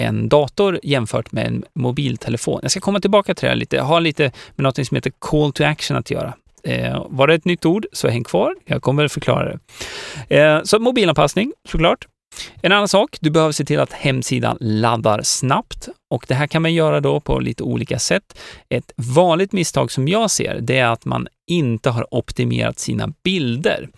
en 0.00 0.28
dator 0.28 0.80
jämfört 0.82 1.32
med 1.32 1.46
en 1.46 1.64
mobiltelefon. 1.74 2.58
Jag 2.62 2.70
ska 2.70 2.80
komma 2.80 3.00
tillbaka 3.00 3.34
till 3.34 3.44
det 3.44 3.50
här 3.50 3.56
lite. 3.56 3.76
Jag 3.76 3.84
har 3.84 4.00
lite 4.00 4.22
med 4.56 4.64
något 4.64 4.86
som 4.86 4.94
heter 4.94 5.12
call 5.18 5.52
to 5.52 5.64
action 5.64 5.96
att 5.96 6.10
göra. 6.10 6.34
Eh, 6.64 7.06
var 7.08 7.26
det 7.26 7.34
ett 7.34 7.44
nytt 7.44 7.64
ord 7.66 7.86
så 7.92 8.08
häng 8.08 8.24
kvar. 8.24 8.54
Jag 8.64 8.82
kommer 8.82 9.08
förklara 9.08 9.44
det. 10.28 10.38
Eh, 10.38 10.62
så 10.62 10.78
mobilanpassning 10.78 11.52
såklart. 11.68 12.06
En 12.62 12.72
annan 12.72 12.88
sak, 12.88 13.16
du 13.20 13.30
behöver 13.30 13.52
se 13.52 13.64
till 13.64 13.80
att 13.80 13.92
hemsidan 13.92 14.56
laddar 14.60 15.22
snabbt 15.22 15.88
och 16.10 16.24
det 16.28 16.34
här 16.34 16.46
kan 16.46 16.62
man 16.62 16.74
göra 16.74 17.00
då 17.00 17.20
på 17.20 17.40
lite 17.40 17.62
olika 17.62 17.98
sätt. 17.98 18.38
Ett 18.68 18.92
vanligt 18.96 19.52
misstag 19.52 19.90
som 19.90 20.08
jag 20.08 20.30
ser, 20.30 20.58
det 20.60 20.78
är 20.78 20.86
att 20.86 21.04
man 21.04 21.28
inte 21.50 21.90
har 21.90 22.14
optimerat 22.14 22.78
sina 22.78 23.12
bilder. 23.24 23.88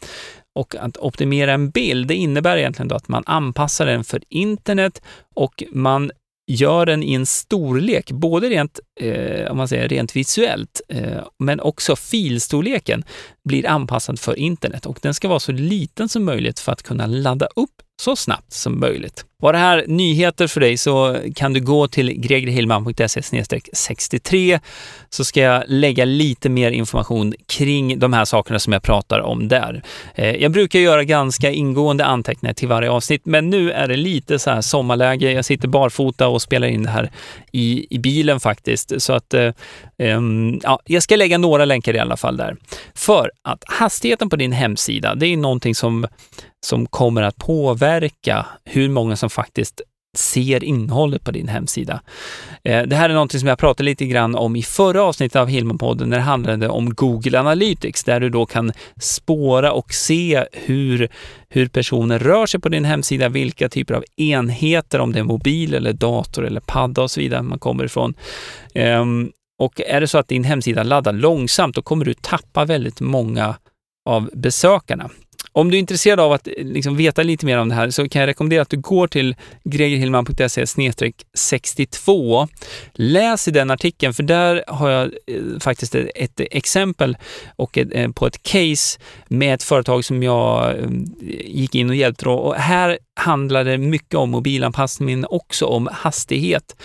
Och 0.54 0.76
att 0.76 0.96
optimera 0.96 1.52
en 1.52 1.70
bild, 1.70 2.08
det 2.08 2.14
innebär 2.14 2.56
egentligen 2.56 2.88
då 2.88 2.94
att 2.94 3.08
man 3.08 3.22
anpassar 3.26 3.86
den 3.86 4.04
för 4.04 4.22
internet 4.28 5.02
och 5.34 5.62
man 5.72 6.10
gör 6.46 6.86
den 6.86 7.02
i 7.02 7.14
en 7.14 7.26
storlek, 7.26 8.10
både 8.10 8.48
rent, 8.48 8.80
eh, 9.00 9.50
om 9.50 9.56
man 9.56 9.68
säger, 9.68 9.88
rent 9.88 10.16
visuellt, 10.16 10.80
eh, 10.88 11.24
men 11.38 11.60
också 11.60 11.96
filstorleken 11.96 13.04
blir 13.44 13.66
anpassad 13.66 14.20
för 14.20 14.38
internet 14.38 14.86
och 14.86 14.98
den 15.02 15.14
ska 15.14 15.28
vara 15.28 15.40
så 15.40 15.52
liten 15.52 16.08
som 16.08 16.24
möjligt 16.24 16.60
för 16.60 16.72
att 16.72 16.82
kunna 16.82 17.06
ladda 17.06 17.46
upp 17.56 17.70
så 18.02 18.16
snabbt 18.16 18.52
som 18.52 18.80
möjligt. 18.80 19.24
Var 19.38 19.52
det 19.52 19.58
här 19.58 19.84
nyheter 19.88 20.46
för 20.46 20.60
dig 20.60 20.76
så 20.76 21.18
kan 21.34 21.52
du 21.52 21.60
gå 21.60 21.88
till 21.88 22.20
gregerhillman.se 22.20 23.22
63 23.72 24.60
så 25.10 25.24
ska 25.24 25.40
jag 25.40 25.64
lägga 25.66 26.04
lite 26.04 26.48
mer 26.48 26.70
information 26.70 27.34
kring 27.46 27.98
de 27.98 28.12
här 28.12 28.24
sakerna 28.24 28.58
som 28.58 28.72
jag 28.72 28.82
pratar 28.82 29.20
om 29.20 29.48
där. 29.48 29.82
Eh, 30.14 30.36
jag 30.36 30.52
brukar 30.52 30.78
göra 30.78 31.04
ganska 31.04 31.50
ingående 31.50 32.04
anteckningar 32.04 32.54
till 32.54 32.68
varje 32.68 32.90
avsnitt, 32.90 33.22
men 33.24 33.50
nu 33.50 33.70
är 33.70 33.88
det 33.88 33.96
lite 33.96 34.38
så 34.38 34.50
här 34.50 34.60
sommarläge. 34.60 35.32
Jag 35.32 35.44
sitter 35.44 35.68
barfota 35.68 36.28
och 36.28 36.42
spelar 36.42 36.68
in 36.68 36.82
det 36.82 36.90
här 36.90 37.10
i, 37.52 37.86
i 37.90 37.98
bilen 37.98 38.40
faktiskt, 38.40 38.92
så 39.02 39.12
att 39.12 39.34
um, 39.98 40.60
ja, 40.62 40.80
jag 40.84 41.02
ska 41.02 41.16
lägga 41.16 41.38
några 41.38 41.64
länkar 41.64 41.94
i 41.94 41.98
alla 41.98 42.16
fall 42.16 42.36
där. 42.36 42.56
För 42.94 43.30
att 43.42 43.64
hastigheten 43.66 44.30
på 44.30 44.36
din 44.36 44.52
hemsida, 44.52 45.14
det 45.14 45.26
är 45.26 45.36
någonting 45.36 45.74
som 45.74 46.06
som 46.64 46.86
kommer 46.86 47.22
att 47.22 47.36
påverka 47.36 48.46
hur 48.64 48.88
många 48.88 49.16
som 49.16 49.23
som 49.24 49.30
faktiskt 49.30 49.80
ser 50.16 50.64
innehållet 50.64 51.24
på 51.24 51.30
din 51.30 51.48
hemsida. 51.48 52.00
Eh, 52.64 52.82
det 52.82 52.96
här 52.96 53.10
är 53.10 53.14
någonting 53.14 53.40
som 53.40 53.48
jag 53.48 53.58
pratade 53.58 53.84
lite 53.84 54.06
grann 54.06 54.34
om 54.34 54.56
i 54.56 54.62
förra 54.62 55.02
avsnittet 55.02 55.36
av 55.36 55.48
Hillman-podden 55.48 56.06
när 56.06 56.16
det 56.16 56.22
handlade 56.22 56.68
om 56.68 56.94
Google 56.94 57.40
Analytics, 57.40 58.04
där 58.04 58.20
du 58.20 58.30
då 58.30 58.46
kan 58.46 58.72
spåra 59.00 59.72
och 59.72 59.92
se 59.92 60.44
hur, 60.52 61.08
hur 61.48 61.68
personer 61.68 62.18
rör 62.18 62.46
sig 62.46 62.60
på 62.60 62.68
din 62.68 62.84
hemsida, 62.84 63.28
vilka 63.28 63.68
typer 63.68 63.94
av 63.94 64.04
enheter, 64.16 64.98
om 64.98 65.12
det 65.12 65.18
är 65.18 65.24
mobil 65.24 65.74
eller 65.74 65.92
dator 65.92 66.46
eller 66.46 66.60
padda 66.60 67.02
och 67.02 67.10
så 67.10 67.20
vidare 67.20 67.42
man 67.42 67.58
kommer 67.58 67.84
ifrån. 67.84 68.14
Ehm, 68.74 69.30
och 69.58 69.80
är 69.80 70.00
det 70.00 70.08
så 70.08 70.18
att 70.18 70.28
din 70.28 70.44
hemsida 70.44 70.82
laddar 70.82 71.12
långsamt, 71.12 71.74
då 71.74 71.82
kommer 71.82 72.04
du 72.04 72.14
tappa 72.14 72.64
väldigt 72.64 73.00
många 73.00 73.54
av 74.08 74.30
besökarna. 74.32 75.10
Om 75.56 75.70
du 75.70 75.76
är 75.76 75.80
intresserad 75.80 76.20
av 76.20 76.32
att 76.32 76.46
eh, 76.46 76.52
liksom 76.56 76.96
veta 76.96 77.22
lite 77.22 77.46
mer 77.46 77.58
om 77.58 77.68
det 77.68 77.74
här 77.74 77.90
så 77.90 78.08
kan 78.08 78.20
jag 78.20 78.26
rekommendera 78.26 78.62
att 78.62 78.70
du 78.70 78.76
går 78.76 79.06
till 79.06 79.36
gregerhillman.se 79.64 80.66
62. 81.34 82.48
Läs 82.92 83.48
i 83.48 83.50
den 83.50 83.70
artikeln, 83.70 84.14
för 84.14 84.22
där 84.22 84.64
har 84.66 84.90
jag 84.90 85.04
eh, 85.04 85.58
faktiskt 85.60 85.94
ett, 85.94 86.10
ett 86.14 86.40
exempel 86.40 87.16
och 87.56 87.78
ett, 87.78 87.88
eh, 87.92 88.10
på 88.10 88.26
ett 88.26 88.42
case 88.42 89.00
med 89.28 89.54
ett 89.54 89.62
företag 89.62 90.04
som 90.04 90.22
jag 90.22 90.74
gick 91.44 91.74
in 91.74 91.90
och 91.90 91.96
hjälpte. 91.96 92.28
Och 92.28 92.54
här 92.54 92.98
handlar 93.20 93.64
det 93.64 93.78
mycket 93.78 94.14
om 94.14 94.30
mobilanpassning, 94.30 95.20
men 95.20 95.26
också 95.30 95.66
om 95.66 95.88
hastighet. 95.92 96.76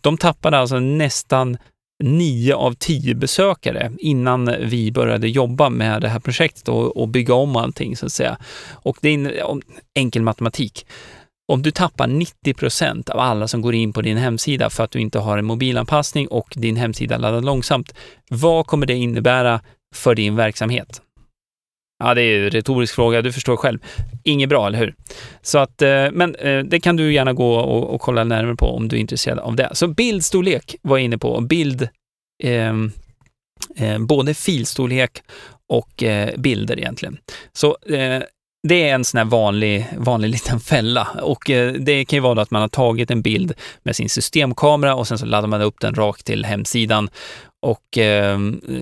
De 0.00 0.18
tappade 0.18 0.58
alltså 0.58 0.78
nästan 0.78 1.58
nio 2.04 2.54
av 2.54 2.72
tio 2.72 3.14
besökare 3.14 3.92
innan 3.98 4.54
vi 4.60 4.92
började 4.92 5.28
jobba 5.28 5.70
med 5.70 6.02
det 6.02 6.08
här 6.08 6.20
projektet 6.20 6.68
och, 6.68 6.96
och 6.96 7.08
bygga 7.08 7.34
om 7.34 7.56
allting 7.56 7.96
så 7.96 8.06
att 8.06 8.12
säga. 8.12 8.38
Och 8.72 8.98
det 9.00 9.08
är 9.08 9.42
enkel 9.94 10.22
matematik. 10.22 10.86
Om 11.52 11.62
du 11.62 11.70
tappar 11.70 12.06
90 12.06 12.54
procent 12.54 13.08
av 13.08 13.20
alla 13.20 13.48
som 13.48 13.62
går 13.62 13.74
in 13.74 13.92
på 13.92 14.02
din 14.02 14.16
hemsida 14.16 14.70
för 14.70 14.84
att 14.84 14.90
du 14.90 15.00
inte 15.00 15.18
har 15.18 15.38
en 15.38 15.44
mobilanpassning 15.44 16.28
och 16.28 16.52
din 16.56 16.76
hemsida 16.76 17.16
laddar 17.18 17.40
långsamt, 17.40 17.94
vad 18.30 18.66
kommer 18.66 18.86
det 18.86 18.94
innebära 18.94 19.60
för 19.94 20.14
din 20.14 20.36
verksamhet? 20.36 21.02
Ja, 21.98 22.14
det 22.14 22.22
är 22.22 22.24
ju 22.24 22.44
en 22.44 22.50
retorisk 22.50 22.94
fråga, 22.94 23.22
du 23.22 23.32
förstår 23.32 23.56
själv. 23.56 23.78
Inget 24.24 24.48
bra, 24.48 24.66
eller 24.66 24.78
hur? 24.78 24.94
Så 25.42 25.58
att, 25.58 25.82
eh, 25.82 26.06
men 26.12 26.34
eh, 26.34 26.58
det 26.58 26.80
kan 26.80 26.96
du 26.96 27.12
gärna 27.12 27.32
gå 27.32 27.54
och, 27.54 27.94
och 27.94 28.00
kolla 28.00 28.24
närmare 28.24 28.56
på 28.56 28.66
om 28.66 28.88
du 28.88 28.96
är 28.96 29.00
intresserad 29.00 29.38
av 29.38 29.56
det. 29.56 29.70
Så 29.72 29.88
bildstorlek 29.88 30.76
var 30.82 30.96
jag 30.96 31.04
inne 31.04 31.18
på. 31.18 31.40
Bild, 31.40 31.88
eh, 32.44 32.74
eh, 33.76 33.98
både 33.98 34.34
filstorlek 34.34 35.22
och 35.68 36.02
eh, 36.02 36.36
bilder 36.36 36.78
egentligen. 36.78 37.18
Så 37.52 37.76
eh, 37.86 38.22
det 38.68 38.88
är 38.88 38.94
en 38.94 39.04
sån 39.04 39.18
här 39.18 39.24
vanlig, 39.24 39.86
vanlig 39.96 40.28
liten 40.32 40.60
fälla 40.60 41.08
och 41.22 41.50
eh, 41.50 41.72
det 41.72 42.04
kan 42.04 42.16
ju 42.16 42.20
vara 42.20 42.42
att 42.42 42.50
man 42.50 42.62
har 42.62 42.68
tagit 42.68 43.10
en 43.10 43.22
bild 43.22 43.54
med 43.82 43.96
sin 43.96 44.08
systemkamera 44.08 44.94
och 44.94 45.08
sen 45.08 45.18
så 45.18 45.26
laddar 45.26 45.48
man 45.48 45.62
upp 45.62 45.80
den 45.80 45.94
rakt 45.94 46.26
till 46.26 46.44
hemsidan 46.44 47.10
och 47.60 47.98
eh, 47.98 48.38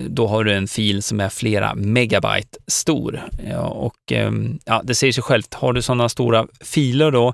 då 0.09 0.27
har 0.27 0.43
du 0.43 0.53
en 0.53 0.67
fil 0.67 1.03
som 1.03 1.19
är 1.19 1.29
flera 1.29 1.75
megabyte 1.75 2.57
stor. 2.67 3.21
Ja, 3.49 3.61
och 3.61 4.11
eh, 4.11 4.31
ja, 4.65 4.81
det 4.83 4.95
säger 4.95 5.13
sig 5.13 5.23
självt, 5.23 5.53
har 5.53 5.73
du 5.73 5.81
sådana 5.81 6.09
stora 6.09 6.47
filer 6.61 7.11
då 7.11 7.33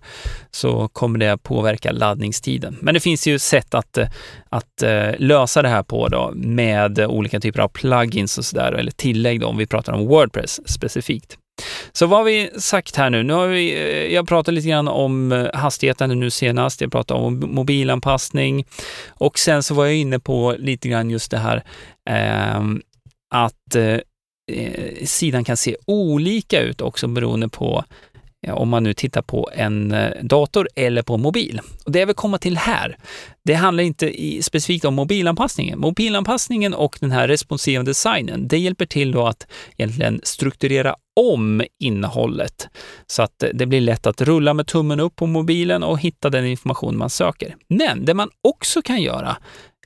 så 0.52 0.88
kommer 0.88 1.20
det 1.20 1.38
påverka 1.38 1.92
laddningstiden. 1.92 2.78
Men 2.82 2.94
det 2.94 3.00
finns 3.00 3.28
ju 3.28 3.40
sätt 3.40 3.74
att, 3.74 3.98
eh, 3.98 4.08
att 4.50 4.84
eh, 4.84 5.12
lösa 5.18 5.62
det 5.62 5.70
här 5.70 5.84
på 5.84 6.08
då 6.08 6.32
med 6.36 7.00
olika 7.00 7.40
typer 7.40 7.60
av 7.60 7.68
plugins 7.68 8.38
och 8.38 8.46
sådär, 8.46 8.72
eller 8.72 8.92
tillägg 8.92 9.40
då, 9.40 9.48
om 9.48 9.58
vi 9.58 9.68
pratar 9.68 9.94
om 9.94 10.08
Wordpress 10.08 10.70
specifikt. 10.70 11.38
Så 11.98 12.06
vad 12.06 12.20
har 12.20 12.26
vi 12.26 12.50
sagt 12.58 12.96
här 12.96 13.10
nu? 13.10 13.24
Nu 13.24 13.34
har 13.34 13.48
vi, 13.48 13.72
eh, 13.74 14.14
jag 14.14 14.28
pratade 14.28 14.56
lite 14.56 14.68
grann 14.68 14.88
om 14.88 15.32
eh, 15.32 15.48
hastigheten 15.54 16.20
nu 16.20 16.30
senast, 16.30 16.82
jag 16.82 16.92
pratade 16.92 17.20
om 17.20 17.44
mobilanpassning 17.48 18.66
och 19.10 19.40
sen 19.40 19.64
så 19.64 19.74
var 19.74 19.86
jag 19.86 19.96
inne 19.96 20.20
på 20.20 20.56
lite 20.60 20.90
grann 20.90 21.10
just 21.10 21.32
det 21.32 21.38
här 21.38 21.64
ehm, 22.10 22.82
eh, 23.34 23.40
att 23.40 23.76
eh, 23.76 24.00
sidan 25.06 25.44
kan 25.44 25.58
se 25.58 25.76
olika 25.88 26.62
ut 26.62 26.82
också 26.82 27.08
beroende 27.08 27.50
på 27.50 27.84
Eh, 28.44 28.54
om 28.54 28.70
man 28.70 28.84
nu 28.84 28.94
tittar 28.94 29.22
på 29.22 29.50
en 29.54 29.92
eh, 29.92 30.12
dator 30.22 30.70
eller 30.76 31.02
på 31.02 31.18
mobil. 31.18 31.62
Och 31.86 31.92
det 31.92 32.00
jag 32.00 32.08
vill 32.08 32.16
komma 32.16 32.38
till 32.38 32.58
här, 32.58 32.98
det 33.46 33.54
handlar 33.54 33.84
inte 33.84 34.14
specifikt 34.42 34.86
om 34.86 34.94
mobilanpassningen. 34.94 35.80
Mobilanpassningen 35.80 36.74
och 36.74 36.98
den 37.00 37.12
här 37.12 37.28
responsiva 37.28 37.84
designen, 37.84 38.48
det 38.48 38.58
hjälper 38.58 38.86
till 38.86 39.12
då 39.12 39.28
att 39.28 39.48
egentligen 39.78 40.22
strukturera 40.24 40.96
om 41.20 41.64
innehållet 41.80 42.68
så 43.08 43.24
att 43.24 43.44
det 43.54 43.66
blir 43.66 43.82
lätt 43.82 44.08
att 44.08 44.22
rulla 44.22 44.54
med 44.54 44.68
tummen 44.68 45.00
upp 45.00 45.16
på 45.16 45.26
mobilen 45.26 45.84
och 45.84 46.00
hitta 46.00 46.30
den 46.30 46.46
information 46.46 46.98
man 46.98 47.10
söker. 47.10 47.56
Men 47.68 48.06
det 48.06 48.14
man 48.14 48.30
också 48.42 48.82
kan 48.82 49.02
göra 49.02 49.38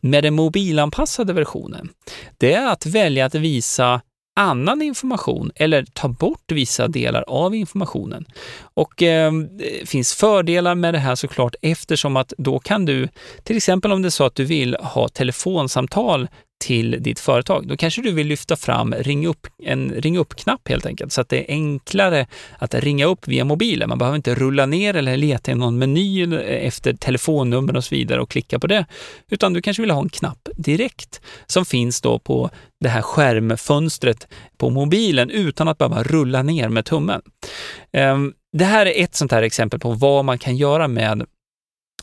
med 0.01 0.23
den 0.23 0.33
mobilanpassade 0.33 1.33
versionen, 1.33 1.89
det 2.37 2.53
är 2.53 2.67
att 2.67 2.85
välja 2.85 3.25
att 3.25 3.35
visa 3.35 4.01
annan 4.37 4.81
information 4.81 5.51
eller 5.55 5.85
ta 5.93 6.07
bort 6.07 6.51
vissa 6.51 6.87
delar 6.87 7.23
av 7.27 7.55
informationen. 7.55 8.25
Och 8.59 9.03
eh, 9.03 9.31
det 9.33 9.89
finns 9.89 10.13
fördelar 10.13 10.75
med 10.75 10.93
det 10.93 10.99
här 10.99 11.15
såklart 11.15 11.55
eftersom 11.61 12.17
att 12.17 12.33
då 12.37 12.59
kan 12.59 12.85
du, 12.85 13.07
till 13.43 13.57
exempel 13.57 13.91
om 13.91 14.01
det 14.01 14.07
är 14.07 14.09
så 14.09 14.23
att 14.23 14.35
du 14.35 14.45
vill 14.45 14.75
ha 14.79 15.07
telefonsamtal 15.07 16.27
till 16.57 17.03
ditt 17.03 17.19
företag, 17.19 17.67
då 17.67 17.77
kanske 17.77 18.01
du 18.01 18.11
vill 18.11 18.27
lyfta 18.27 18.55
fram 18.55 18.93
ring 18.93 19.27
upp, 19.27 19.47
en 19.63 19.91
ring 19.91 20.17
upp-knapp 20.17 20.67
helt 20.67 20.85
enkelt, 20.85 21.13
så 21.13 21.21
att 21.21 21.29
det 21.29 21.37
är 21.37 21.45
enklare 21.53 22.27
att 22.57 22.73
ringa 22.73 23.05
upp 23.05 23.27
via 23.27 23.45
mobilen. 23.45 23.89
Man 23.89 23.97
behöver 23.97 24.15
inte 24.15 24.35
rulla 24.35 24.65
ner 24.65 24.93
eller 24.93 25.17
leta 25.17 25.51
i 25.51 25.55
någon 25.55 25.77
meny 25.77 26.35
efter 26.43 26.93
telefonnummer 26.93 27.75
och 27.75 27.83
så 27.83 27.95
vidare 27.95 28.21
och 28.21 28.29
klicka 28.29 28.59
på 28.59 28.67
det, 28.67 28.85
utan 29.29 29.53
du 29.53 29.61
kanske 29.61 29.83
vill 29.83 29.91
ha 29.91 30.01
en 30.01 30.09
knapp 30.09 30.49
direkt 30.55 31.21
som 31.45 31.65
finns 31.65 32.01
då 32.01 32.19
på 32.19 32.49
det 32.79 32.89
här 32.89 33.01
skärmfönstret 33.01 34.27
på 34.57 34.69
mobilen 34.69 35.29
utan 35.29 35.67
att 35.67 35.77
behöva 35.77 36.03
rulla 36.03 36.43
ner 36.43 36.69
med 36.69 36.85
tummen. 36.85 37.21
Ehm, 37.91 38.33
det 38.57 38.65
här 38.65 38.85
är 38.85 39.03
ett 39.03 39.15
sånt 39.15 39.31
här 39.31 39.43
exempel 39.43 39.79
på 39.79 39.91
vad 39.91 40.25
man 40.25 40.37
kan 40.37 40.57
göra 40.57 40.87
med 40.87 41.25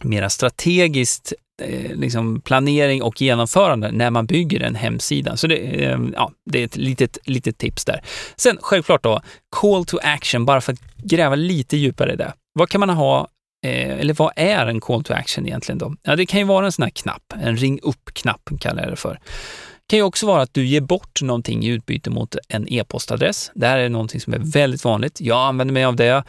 mera 0.02 0.30
strategiskt 0.30 1.32
Eh, 1.62 1.96
liksom 1.96 2.40
planering 2.40 3.02
och 3.02 3.20
genomförande 3.20 3.92
när 3.92 4.10
man 4.10 4.26
bygger 4.26 4.60
en 4.60 4.74
hemsida. 4.74 5.36
Så 5.36 5.46
det, 5.46 5.84
eh, 5.84 5.98
ja, 6.14 6.32
det 6.50 6.60
är 6.60 6.64
ett 6.64 6.76
litet, 6.76 7.18
litet 7.24 7.58
tips 7.58 7.84
där. 7.84 8.02
Sen 8.36 8.58
självklart 8.60 9.02
då, 9.02 9.20
call 9.60 9.84
to 9.84 9.98
action, 10.02 10.44
bara 10.44 10.60
för 10.60 10.72
att 10.72 10.80
gräva 10.96 11.34
lite 11.34 11.76
djupare 11.76 12.12
i 12.12 12.16
det. 12.16 12.32
Vad 12.52 12.68
kan 12.68 12.80
man 12.80 12.90
ha 12.90 13.28
eh, 13.66 14.00
eller 14.00 14.14
vad 14.14 14.32
är 14.36 14.66
en 14.66 14.80
call 14.80 15.04
to 15.04 15.12
action 15.12 15.46
egentligen 15.46 15.78
då? 15.78 15.94
Ja, 16.02 16.16
det 16.16 16.26
kan 16.26 16.40
ju 16.40 16.46
vara 16.46 16.66
en 16.66 16.72
sån 16.72 16.82
här 16.82 16.90
knapp, 16.90 17.32
en 17.42 17.56
ring 17.56 17.80
upp-knapp 17.82 18.50
kallar 18.60 18.82
jag 18.82 18.92
det 18.92 18.96
för. 18.96 19.12
Det 19.12 19.90
kan 19.90 19.96
ju 19.96 20.02
också 20.02 20.26
vara 20.26 20.42
att 20.42 20.54
du 20.54 20.66
ger 20.66 20.80
bort 20.80 21.22
någonting 21.22 21.64
i 21.64 21.68
utbyte 21.68 22.10
mot 22.10 22.36
en 22.48 22.72
e-postadress. 22.72 23.50
Det 23.54 23.66
här 23.66 23.78
är 23.78 23.88
någonting 23.88 24.20
som 24.20 24.34
är 24.34 24.38
väldigt 24.38 24.84
vanligt. 24.84 25.20
Jag 25.20 25.38
använder 25.38 25.72
mig 25.74 25.84
av 25.84 25.96
det 25.96 26.24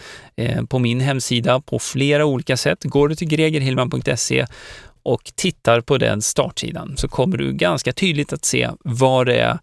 på 0.70 0.80
min 0.80 1.00
hemsida 1.00 1.60
på 1.60 1.80
flera 1.80 2.26
olika 2.26 2.58
sätt. 2.58 2.84
Går 2.84 3.08
du 3.08 3.16
till 3.16 3.28
gregerhillman.se 3.28 4.46
och 5.06 5.32
tittar 5.36 5.82
på 5.82 5.98
den 5.98 6.22
startsidan 6.22 6.98
så 6.98 7.08
kommer 7.08 7.38
du 7.38 7.54
ganska 7.54 7.94
tydligt 7.94 8.34
att 8.34 8.46
se 8.46 8.70
vad 8.84 9.26
det 9.26 9.38
är 9.38 9.60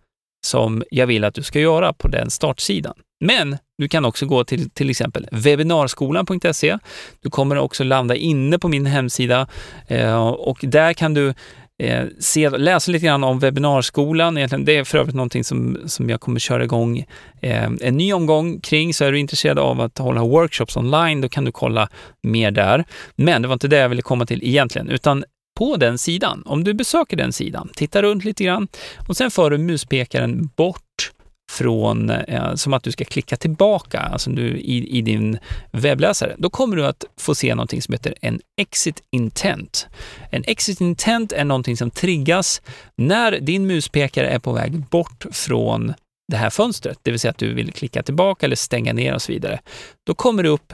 som 0.47 0.85
jag 0.91 1.07
vill 1.07 1.25
att 1.25 1.35
du 1.35 1.43
ska 1.43 1.61
göra 1.61 1.93
på 1.93 2.09
den 2.09 2.31
startsidan. 2.31 2.95
Men 3.25 3.57
du 3.79 3.89
kan 3.89 4.05
också 4.05 4.27
gå 4.27 4.45
till 4.45 4.71
till 4.71 4.91
exempel 4.91 5.29
webbinarskolan.se. 5.33 6.79
Du 7.23 7.31
kommer 7.31 7.59
också 7.59 7.85
landa 7.85 8.15
inne 8.15 8.59
på 8.59 8.69
min 8.69 8.87
hemsida 8.87 9.47
eh, 9.87 10.27
och 10.27 10.59
där 10.63 10.93
kan 10.93 11.15
du 11.15 11.35
eh, 11.83 12.05
se, 12.19 12.51
läsa 12.51 12.93
lite 12.93 13.07
grann 13.07 13.25
om 13.25 13.39
webbinarskolan. 13.39 14.39
Egentligen, 14.39 14.65
det 14.65 14.77
är 14.77 14.85
för 14.85 14.99
övrigt 14.99 15.15
någonting 15.15 15.45
som, 15.45 15.79
som 15.87 16.11
jag 16.11 16.21
kommer 16.21 16.41
köra 16.41 16.65
igång 16.65 16.99
eh, 17.41 17.71
en 17.81 17.97
ny 17.97 18.13
omgång 18.13 18.61
kring. 18.61 18.95
Så 18.95 19.05
är 19.05 19.13
du 19.13 19.19
intresserad 19.19 19.59
av 19.59 19.81
att 19.81 19.99
hålla 19.99 20.25
workshops 20.25 20.77
online, 20.77 21.21
då 21.21 21.29
kan 21.29 21.45
du 21.45 21.53
kolla 21.53 21.89
mer 22.23 22.51
där. 22.51 22.85
Men 23.17 23.43
det 23.43 23.49
var 23.49 23.53
inte 23.53 23.69
det 23.69 23.77
jag 23.77 23.89
ville 23.89 24.03
komma 24.03 24.27
till 24.27 24.43
egentligen, 24.43 24.89
utan 24.89 25.25
på 25.59 25.77
den 25.77 25.99
sidan, 25.99 26.43
om 26.47 26.65
du 26.65 26.75
besöker 26.75 27.17
den 27.17 27.33
sidan, 27.33 27.69
titta 27.75 28.03
runt 28.03 28.25
lite 28.25 28.45
grann 28.45 28.69
och 29.09 29.17
sen 29.17 29.31
för 29.31 29.51
du 29.51 29.59
muspekaren 29.59 30.51
bort 30.57 31.13
från, 31.53 32.11
eh, 32.11 32.55
som 32.55 32.73
att 32.73 32.83
du 32.83 32.93
ska 32.93 33.05
klicka 33.05 33.37
tillbaka, 33.37 34.01
alltså 34.01 34.31
du, 34.31 34.49
i, 34.49 34.99
i 34.99 35.03
din 35.03 35.39
webbläsare, 35.71 36.35
då 36.39 36.51
kommer 36.51 36.77
du 36.77 36.87
att 36.87 37.05
få 37.17 37.35
se 37.35 37.55
någonting 37.55 37.83
som 37.83 37.93
heter 37.93 38.15
en 38.21 38.41
exit 38.57 39.03
intent. 39.11 39.87
En 40.31 40.45
exit 40.47 40.81
intent 40.81 41.33
är 41.33 41.45
någonting 41.45 41.77
som 41.77 41.91
triggas 41.91 42.63
när 42.97 43.41
din 43.41 43.67
muspekare 43.67 44.29
är 44.29 44.39
på 44.39 44.53
väg 44.53 44.79
bort 44.79 45.27
från 45.31 45.95
det 46.29 46.37
här 46.37 46.51
fönstret, 46.51 46.99
det 47.03 47.11
vill 47.11 47.21
säga 47.21 47.31
att 47.31 47.39
du 47.39 47.55
vill 47.55 47.73
klicka 47.73 48.03
tillbaka 48.03 48.47
eller 48.47 48.57
stänga 48.57 48.93
ner 48.93 49.15
och 49.15 49.23
så 49.23 49.33
vidare. 49.33 49.61
Då 50.07 50.15
kommer 50.15 50.43
det 50.43 50.49
upp 50.49 50.73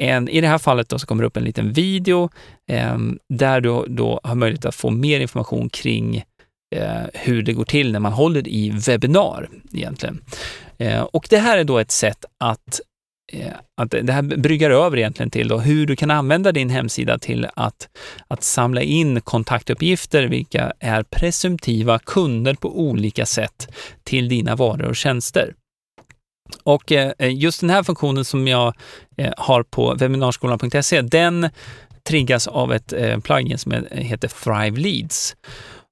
en, 0.00 0.28
I 0.28 0.40
det 0.40 0.48
här 0.48 0.58
fallet 0.58 0.88
då 0.88 0.98
så 0.98 1.06
kommer 1.06 1.22
det 1.22 1.26
upp 1.26 1.36
en 1.36 1.44
liten 1.44 1.72
video 1.72 2.30
eh, 2.70 2.98
där 3.28 3.60
du 3.60 3.84
då 3.88 4.20
har 4.22 4.34
möjlighet 4.34 4.64
att 4.64 4.74
få 4.74 4.90
mer 4.90 5.20
information 5.20 5.68
kring 5.70 6.24
eh, 6.76 7.02
hur 7.14 7.42
det 7.42 7.52
går 7.52 7.64
till 7.64 7.92
när 7.92 8.00
man 8.00 8.12
håller 8.12 8.48
i 8.48 8.70
webbinar 8.70 9.48
egentligen. 9.72 10.24
Eh, 10.78 11.02
och 11.02 11.26
det 11.30 11.38
här 11.38 11.58
är 11.58 11.64
då 11.64 11.78
ett 11.78 11.90
sätt 11.90 12.24
att 12.38 12.80
eh, 13.32 13.52
att 13.76 13.90
det 13.90 14.12
här 14.12 14.22
bryggar 14.22 14.70
över 14.70 14.96
egentligen 14.98 15.30
till 15.30 15.48
då 15.48 15.58
hur 15.58 15.86
du 15.86 15.96
kan 15.96 16.10
använda 16.10 16.52
din 16.52 16.70
hemsida 16.70 17.18
till 17.18 17.46
att, 17.54 17.88
att 18.28 18.42
samla 18.42 18.82
in 18.82 19.20
kontaktuppgifter, 19.20 20.22
vilka 20.22 20.72
är 20.80 21.02
presumtiva 21.02 21.98
kunder 21.98 22.54
på 22.54 22.80
olika 22.80 23.26
sätt 23.26 23.68
till 24.04 24.28
dina 24.28 24.56
varor 24.56 24.88
och 24.88 24.96
tjänster. 24.96 25.54
Och 26.62 26.92
eh, 26.92 27.12
just 27.20 27.60
den 27.60 27.70
här 27.70 27.82
funktionen 27.82 28.24
som 28.24 28.48
jag 28.48 28.74
eh, 29.16 29.32
har 29.36 29.62
på 29.62 29.94
webbinarskolan.se, 29.94 31.02
den 31.02 31.48
triggas 32.08 32.46
av 32.46 32.72
ett 32.72 32.92
eh, 32.92 33.18
plugin 33.18 33.58
som 33.58 33.86
heter 33.90 34.28
Thrive 34.28 34.80
Leads. 34.80 35.36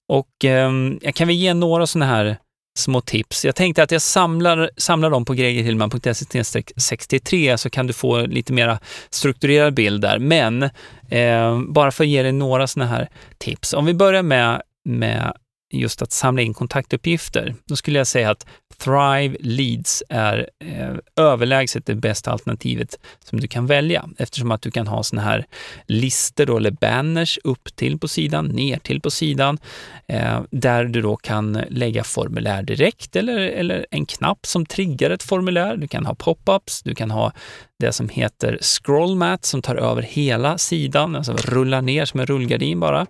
Och 0.09 0.45
ehm, 0.45 0.99
jag 1.03 1.15
kan 1.15 1.27
väl 1.27 1.37
ge 1.37 1.55
några 1.55 1.87
sådana 1.87 2.07
här 2.07 2.37
små 2.79 3.01
tips. 3.01 3.45
Jag 3.45 3.55
tänkte 3.55 3.83
att 3.83 3.91
jag 3.91 4.03
samlar, 4.03 4.71
samlar 4.77 5.11
dem 5.11 5.25
på 5.25 5.35
gregerhillman.se 5.35 6.45
63 6.77 7.59
så 7.59 7.71
kan 7.71 7.87
du 7.87 7.93
få 7.93 8.27
lite 8.27 8.53
mera 8.53 8.79
strukturerad 9.11 9.75
bild 9.75 10.03
där. 10.03 10.19
Men 10.19 10.63
eh, 11.09 11.61
bara 11.69 11.91
för 11.91 12.05
att 12.05 12.09
ge 12.11 12.23
dig 12.23 12.33
några 12.33 12.67
sådana 12.67 12.91
här 12.91 13.09
tips. 13.39 13.75
Om 13.75 13.85
vi 13.85 13.95
börjar 13.95 14.23
med, 14.23 14.63
med 14.85 15.33
just 15.75 16.03
att 16.03 16.13
samla 16.13 16.43
in 16.43 16.55
kontaktuppgifter, 16.55 17.55
då 17.67 17.77
skulle 17.77 17.99
jag 17.99 18.07
säga 18.07 18.31
att 18.31 18.47
Thrive 18.85 19.37
Leads 19.41 20.03
är 20.09 20.51
eh, 20.65 20.95
överlägset 21.17 21.87
det 21.87 21.95
bästa 21.95 22.33
alternativet 22.33 22.99
som 23.25 23.41
du 23.41 23.49
kan 23.49 23.67
välja 23.67 24.09
eftersom 24.19 24.51
att 24.51 24.63
du 24.63 24.71
kan 24.71 24.87
ha 24.87 25.03
såna 25.03 25.23
här 25.23 25.47
listor 25.87 26.47
då, 26.47 26.57
eller 26.57 26.71
banners 26.71 27.39
upp 27.45 27.77
till 27.77 27.99
på 27.99 28.09
sidan, 28.09 28.47
ner 28.47 28.79
till 28.79 29.01
på 29.01 29.11
sidan, 29.11 29.59
eh, 30.07 30.41
där 30.51 30.85
du 30.85 31.03
då 31.03 31.17
kan 31.17 31.53
lägga 31.69 32.05
formulär 32.05 32.63
direkt 32.63 33.17
eller, 33.17 33.39
eller 33.39 33.87
en 33.91 34.07
knapp 34.07 34.47
som 34.47 34.67
triggar 34.67 35.11
ett 35.11 35.23
formulär. 35.23 35.77
Du 35.77 35.89
kan 35.89 36.07
ha 36.07 36.15
pop-ups, 36.15 36.81
du 36.85 36.95
kan 36.95 37.11
ha 37.11 37.33
det 37.79 37.93
som 37.93 38.09
heter 38.09 38.59
scrollmat 38.61 39.45
som 39.45 39.63
tar 39.63 39.77
över 39.77 40.03
hela 40.03 40.59
sidan, 40.59 41.17
alltså 41.17 41.33
rullar 41.33 41.83
ner 41.83 42.05
som 42.05 42.21
en 42.21 42.27
rullgardin 42.27 42.81
bara 42.81 43.07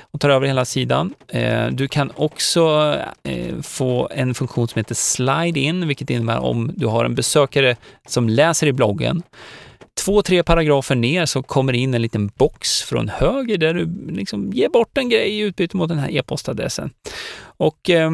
och 0.00 0.20
tar 0.20 0.30
över 0.30 0.46
hela 0.46 0.64
sidan. 0.64 1.14
Eh, 1.28 1.66
du 1.66 1.88
kan 1.88 2.12
också 2.16 2.96
eh, 3.22 3.60
få 3.62 4.08
en 4.10 4.34
funktion 4.34 4.68
som 4.68 4.78
heter 4.78 4.94
slide 4.94 5.60
in, 5.60 5.88
vilket 5.88 6.10
innebär 6.10 6.38
om 6.38 6.72
du 6.76 6.86
har 6.86 7.04
en 7.04 7.14
besökare 7.14 7.76
som 8.08 8.28
läser 8.28 8.66
i 8.66 8.72
bloggen 8.72 9.22
två, 10.04 10.22
tre 10.22 10.42
paragrafer 10.42 10.94
ner 10.94 11.26
så 11.26 11.42
kommer 11.42 11.72
in 11.72 11.94
en 11.94 12.02
liten 12.02 12.26
box 12.26 12.82
från 12.82 13.08
höger 13.08 13.58
där 13.58 13.74
du 13.74 14.12
liksom 14.12 14.52
ger 14.52 14.68
bort 14.68 14.98
en 14.98 15.08
grej 15.08 15.30
i 15.30 15.38
utbyte 15.38 15.76
mot 15.76 15.88
den 15.88 15.98
här 15.98 16.10
e-postadressen. 16.10 16.90
Och 17.42 17.90
eh, 17.90 18.10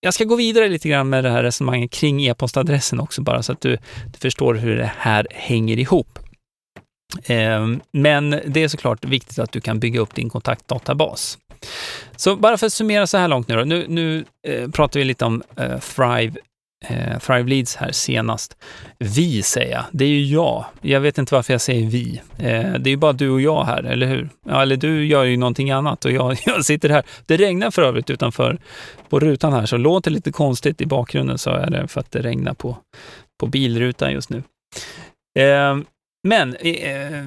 jag 0.00 0.14
ska 0.14 0.24
gå 0.24 0.36
vidare 0.36 0.68
lite 0.68 0.88
grann 0.88 1.08
med 1.08 1.24
det 1.24 1.30
här 1.30 1.42
resonemanget 1.42 1.90
kring 1.90 2.26
e-postadressen 2.26 3.00
också, 3.00 3.22
bara 3.22 3.42
så 3.42 3.52
att 3.52 3.60
du, 3.60 3.78
du 4.06 4.18
förstår 4.18 4.54
hur 4.54 4.76
det 4.76 4.92
här 4.98 5.26
hänger 5.30 5.78
ihop. 5.78 6.18
Ehm, 7.24 7.80
men 7.92 8.40
det 8.46 8.62
är 8.62 8.68
såklart 8.68 9.04
viktigt 9.04 9.38
att 9.38 9.52
du 9.52 9.60
kan 9.60 9.80
bygga 9.80 10.00
upp 10.00 10.14
din 10.14 10.30
kontaktdatabas. 10.30 11.38
Så 12.16 12.36
bara 12.36 12.58
för 12.58 12.66
att 12.66 12.72
summera 12.72 13.06
så 13.06 13.18
här 13.18 13.28
långt 13.28 13.48
nu 13.48 13.56
då. 13.56 13.64
Nu, 13.64 13.84
nu 13.88 14.24
eh, 14.48 14.70
pratar 14.70 15.00
vi 15.00 15.04
lite 15.04 15.24
om 15.24 15.42
eh, 15.56 15.78
Thrive, 15.78 16.32
eh, 16.88 17.18
Thrive 17.18 17.48
Leads 17.48 17.76
här 17.76 17.92
senast. 17.92 18.56
Vi 18.98 19.42
säger 19.42 19.72
jag, 19.72 19.84
det 19.92 20.04
är 20.04 20.08
ju 20.08 20.24
jag. 20.24 20.64
Jag 20.80 21.00
vet 21.00 21.18
inte 21.18 21.34
varför 21.34 21.54
jag 21.54 21.60
säger 21.60 21.86
vi. 21.86 22.20
Eh, 22.38 22.72
det 22.72 22.88
är 22.88 22.90
ju 22.90 22.96
bara 22.96 23.12
du 23.12 23.30
och 23.30 23.40
jag 23.40 23.64
här, 23.64 23.82
eller 23.82 24.06
hur? 24.06 24.28
Ja, 24.46 24.62
eller 24.62 24.76
du 24.76 25.06
gör 25.06 25.24
ju 25.24 25.36
någonting 25.36 25.70
annat 25.70 26.04
och 26.04 26.12
jag, 26.12 26.36
jag 26.46 26.64
sitter 26.64 26.88
här. 26.88 27.02
Det 27.26 27.36
regnar 27.36 27.70
för 27.70 27.82
övrigt 27.82 28.10
utanför 28.10 28.58
på 29.08 29.20
rutan 29.20 29.52
här, 29.52 29.66
så 29.66 29.76
låter 29.76 30.10
lite 30.10 30.32
konstigt 30.32 30.80
i 30.80 30.86
bakgrunden 30.86 31.38
så 31.38 31.50
är 31.50 31.70
det 31.70 31.88
för 31.88 32.00
att 32.00 32.10
det 32.10 32.22
regnar 32.22 32.54
på, 32.54 32.76
på 33.40 33.46
bilrutan 33.46 34.12
just 34.12 34.30
nu. 34.30 34.42
Eh, 35.38 35.78
men 36.28 36.56
eh, 36.56 37.26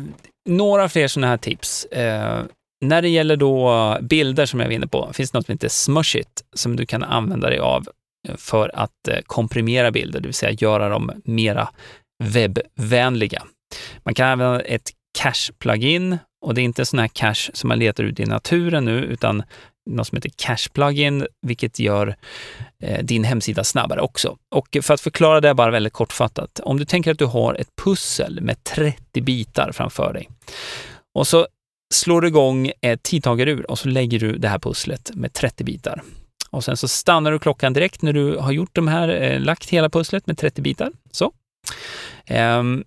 några 0.50 0.90
fler 0.90 1.08
sådana 1.08 1.28
här 1.28 1.38
tips. 1.38 1.86
Eh, 1.86 2.44
när 2.86 3.02
det 3.02 3.10
gäller 3.10 3.36
då 3.36 3.98
bilder 4.02 4.46
som 4.46 4.60
jag 4.60 4.68
var 4.68 4.74
inne 4.74 4.88
på, 4.88 5.10
finns 5.14 5.32
det 5.32 5.38
något 5.38 5.46
som 5.46 5.54
heter 5.54 5.70
Smushit 5.70 6.44
som 6.54 6.76
du 6.76 6.86
kan 6.86 7.04
använda 7.04 7.50
dig 7.50 7.60
av 7.60 7.88
för 8.36 8.72
att 8.74 9.08
eh, 9.08 9.20
komprimera 9.26 9.92
bilder, 9.92 10.20
det 10.20 10.28
vill 10.28 10.34
säga 10.34 10.52
göra 10.52 10.90
dem 10.90 11.12
mera 11.26 11.70
webbvänliga. 12.24 13.44
Man 14.04 14.14
kan 14.14 14.30
använda 14.30 14.62
ett 14.62 14.92
cache-plugin 15.20 16.18
och 16.46 16.54
det 16.54 16.62
är 16.62 16.64
inte 16.64 16.86
sån 16.86 17.00
här 17.00 17.08
cache 17.08 17.52
som 17.54 17.68
man 17.68 17.80
letar 17.80 18.04
ut 18.04 18.20
i 18.20 18.26
naturen 18.26 18.86
nu, 18.86 19.04
utan 19.04 19.44
något 19.90 20.08
som 20.08 20.16
heter 20.16 20.32
Cache 20.36 20.70
Plugin, 20.74 21.28
vilket 21.42 21.80
gör 21.80 22.16
eh, 22.80 23.04
din 23.04 23.24
hemsida 23.24 23.64
snabbare 23.64 24.02
också. 24.02 24.38
Och 24.56 24.78
för 24.82 24.94
att 24.94 25.02
förklara 25.02 25.42
det 25.42 25.54
bara 25.54 25.72
väldigt 25.72 25.94
kortfattat. 25.94 26.60
Om 26.64 26.78
du 26.78 26.86
tänker 26.86 27.12
att 27.12 27.20
du 27.20 27.26
har 27.26 27.54
ett 27.54 27.76
pussel 27.84 28.42
med 28.42 28.64
30 28.64 29.22
bitar 29.22 29.72
framför 29.72 30.14
dig 30.14 30.30
och 31.16 31.28
så 31.28 31.48
slår 31.94 32.22
du 32.22 32.28
igång 32.28 32.72
ett 32.82 33.04
tidtagarur 33.04 33.72
och 33.72 33.80
så 33.80 33.88
lägger 33.88 34.20
du 34.20 34.38
det 34.38 34.48
här 34.48 34.60
pusslet 34.60 35.12
med 35.14 35.34
30 35.34 35.64
bitar. 35.64 36.02
Och 36.54 36.64
sen 36.64 36.78
så 36.78 36.88
stannar 36.88 37.32
du 37.32 37.40
klockan 37.40 37.74
direkt 37.74 38.02
när 38.02 38.14
du 38.14 38.38
har 38.38 38.52
gjort 38.52 38.76
de 38.76 38.88
här, 38.88 39.10
eh, 39.10 39.40
lagt 39.40 39.70
hela 39.70 39.90
pusslet 39.90 40.28
med 40.28 40.38
30 40.38 40.62
bitar. 40.62 40.92
Så. 41.12 41.32
Ehm, 42.26 42.84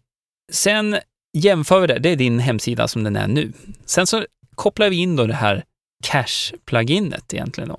sen 0.52 0.96
jämför 1.32 1.80
vi 1.80 1.86
det, 1.86 1.98
det 1.98 2.08
är 2.08 2.16
din 2.16 2.38
hemsida 2.38 2.88
som 2.88 3.04
den 3.04 3.16
är 3.16 3.28
nu. 3.28 3.52
Sen 3.84 4.06
så 4.06 4.24
kopplar 4.54 4.90
vi 4.90 4.96
in 4.96 5.16
då 5.16 5.26
det 5.26 5.34
här 5.34 5.64
Cache-pluginet 6.04 7.34
egentligen. 7.34 7.68
Då. 7.68 7.78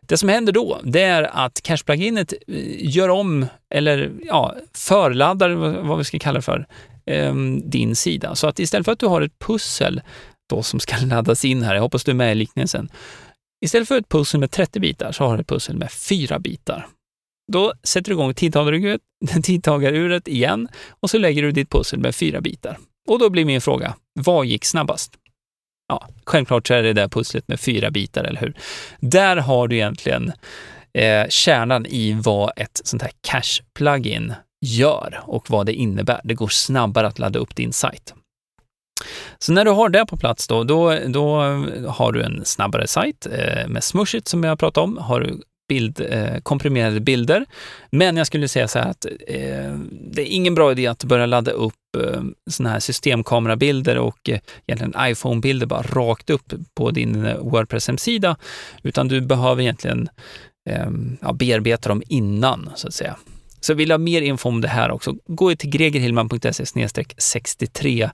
Det 0.00 0.16
som 0.16 0.28
händer 0.28 0.52
då, 0.52 0.80
det 0.82 1.02
är 1.02 1.22
att 1.22 1.62
Cache-pluginet 1.62 2.32
eh, 2.32 2.94
gör 2.96 3.08
om, 3.08 3.46
eller 3.74 4.12
ja, 4.22 4.54
förladdar, 4.74 5.50
vad 5.82 5.98
vi 5.98 6.04
ska 6.04 6.18
kalla 6.18 6.38
det 6.38 6.42
för, 6.42 6.66
ehm, 7.06 7.70
din 7.70 7.96
sida. 7.96 8.34
Så 8.34 8.46
att 8.46 8.58
istället 8.58 8.84
för 8.84 8.92
att 8.92 8.98
du 8.98 9.06
har 9.06 9.22
ett 9.22 9.38
pussel 9.38 10.00
då 10.50 10.62
som 10.62 10.80
ska 10.80 10.96
laddas 11.06 11.44
in 11.44 11.62
här, 11.62 11.74
jag 11.74 11.82
hoppas 11.82 12.04
du 12.04 12.10
är 12.10 12.16
med 12.16 12.32
i 12.32 12.34
liknelsen. 12.34 12.88
Istället 13.62 13.88
för 13.88 13.98
ett 13.98 14.08
pussel 14.08 14.40
med 14.40 14.50
30 14.50 14.80
bitar 14.80 15.12
så 15.12 15.24
har 15.24 15.36
du 15.36 15.40
ett 15.40 15.48
pussel 15.48 15.76
med 15.76 15.92
4 15.92 16.38
bitar. 16.38 16.88
Då 17.52 17.72
sätter 17.82 18.10
du 18.10 18.12
igång 18.12 18.34
tidtagaruret, 18.34 19.00
tidtagaruret 19.42 20.28
igen 20.28 20.68
och 21.00 21.10
så 21.10 21.18
lägger 21.18 21.42
du 21.42 21.52
ditt 21.52 21.70
pussel 21.70 22.00
med 22.00 22.14
4 22.14 22.40
bitar. 22.40 22.78
Och 23.08 23.18
då 23.18 23.30
blir 23.30 23.44
min 23.44 23.60
fråga, 23.60 23.94
vad 24.20 24.46
gick 24.46 24.64
snabbast? 24.64 25.12
Ja, 25.88 26.08
självklart 26.24 26.68
så 26.68 26.74
är 26.74 26.82
det 26.82 26.92
där 26.92 27.08
pusslet 27.08 27.48
med 27.48 27.60
fyra 27.60 27.90
bitar, 27.90 28.24
eller 28.24 28.40
hur? 28.40 28.54
Där 29.00 29.36
har 29.36 29.68
du 29.68 29.76
egentligen 29.76 30.32
eh, 30.94 31.28
kärnan 31.28 31.86
i 31.86 32.12
vad 32.12 32.52
ett 32.56 32.80
sånt 32.84 33.02
här 33.02 33.12
cache-plugin 33.20 34.34
gör 34.60 35.20
och 35.22 35.50
vad 35.50 35.66
det 35.66 35.72
innebär. 35.72 36.20
Det 36.24 36.34
går 36.34 36.48
snabbare 36.48 37.06
att 37.06 37.18
ladda 37.18 37.38
upp 37.38 37.56
din 37.56 37.72
sajt. 37.72 38.14
Så 39.38 39.52
när 39.52 39.64
du 39.64 39.70
har 39.70 39.88
det 39.88 40.06
på 40.06 40.16
plats 40.16 40.48
då, 40.48 40.64
då, 40.64 40.98
då 41.06 41.36
har 41.88 42.12
du 42.12 42.22
en 42.22 42.44
snabbare 42.44 42.86
sajt 42.86 43.26
eh, 43.26 43.68
med 43.68 43.84
Smushit 43.84 44.28
som 44.28 44.44
jag 44.44 44.58
pratade 44.58 44.84
om. 44.84 44.98
Har 44.98 45.20
du 45.20 45.40
bild, 45.72 46.00
eh, 46.10 46.40
komprimerade 46.42 47.00
bilder. 47.00 47.46
Men 47.90 48.16
jag 48.16 48.26
skulle 48.26 48.48
säga 48.48 48.68
så 48.68 48.78
här 48.78 48.90
att 48.90 49.04
eh, 49.04 49.78
det 49.90 50.22
är 50.22 50.26
ingen 50.26 50.54
bra 50.54 50.72
idé 50.72 50.86
att 50.86 51.04
börja 51.04 51.26
ladda 51.26 51.50
upp 51.50 51.74
eh, 51.98 52.22
såna 52.50 52.70
här 52.70 52.80
systemkamerabilder 52.80 53.98
och 53.98 54.30
eh, 54.30 54.38
egentligen 54.66 55.10
iPhone-bilder 55.10 55.66
bara 55.66 55.82
rakt 55.82 56.30
upp 56.30 56.52
på 56.74 56.90
din 56.90 57.26
eh, 57.26 57.36
Wordpress-hemsida, 57.36 58.36
utan 58.82 59.08
du 59.08 59.20
behöver 59.20 59.62
egentligen 59.62 60.08
eh, 60.70 60.90
ja, 61.20 61.32
bearbeta 61.32 61.88
dem 61.88 62.02
innan, 62.08 62.70
så 62.74 62.88
att 62.88 62.94
säga. 62.94 63.16
Så 63.60 63.74
vill 63.74 63.88
du 63.88 63.94
ha 63.94 63.98
mer 63.98 64.22
info 64.22 64.48
om 64.48 64.60
det 64.60 64.68
här 64.68 64.90
också, 64.90 65.14
gå 65.26 65.54
till 65.54 65.70
gregerhillman.se 65.70 66.66
63 67.18 68.10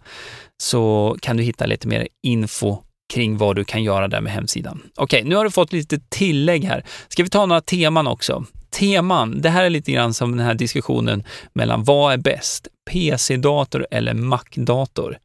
så 0.63 1.17
kan 1.21 1.37
du 1.37 1.43
hitta 1.43 1.67
lite 1.67 1.89
mer 1.89 2.09
info 2.23 2.79
kring 3.13 3.37
vad 3.37 3.57
du 3.57 3.65
kan 3.65 3.83
göra 3.83 4.09
där 4.09 4.21
med 4.21 4.33
hemsidan. 4.33 4.83
Okej, 4.97 5.25
nu 5.25 5.37
har 5.37 5.45
du 5.45 5.51
fått 5.51 5.73
lite 5.73 6.01
tillägg 6.09 6.65
här. 6.65 6.85
Ska 7.09 7.23
vi 7.23 7.31
ta 7.31 7.47
några 7.47 7.61
teman 7.61 8.07
också? 8.07 8.45
Teman, 8.71 9.41
det 9.41 9.51
här 9.51 9.65
är 9.65 9.71
lite 9.71 9.93
grann 9.93 10.15
som 10.15 10.37
den 10.37 10.47
här 10.47 10.55
diskussionen 10.55 11.25
mellan 11.53 11.85
vad 11.85 12.13
är 12.13 12.17
bäst? 12.17 12.69
PC-dator 12.91 13.87
eller 13.91 14.15
Mac-dator? 14.15 15.19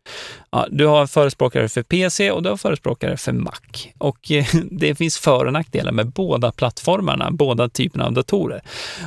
Ja, 0.52 0.68
du 0.72 0.86
har 0.86 1.08
förespråkare 1.08 1.70
för 1.70 1.84
PC 1.84 2.32
och 2.32 2.44
du 2.44 2.50
har 2.50 2.58
förespråkare 2.58 3.18
för 3.18 3.32
Mac. 3.32 3.52
Och 3.98 4.32
eh, 4.32 4.46
det 4.72 4.96
finns 4.96 5.18
för 5.18 5.46
och 5.46 5.54
nackdelar 5.54 5.92
med 5.92 6.08
båda 6.12 6.52
plattformarna, 6.52 7.32
båda 7.32 7.70
typerna 7.70 8.06
av 8.06 8.14
datorer. 8.14 8.62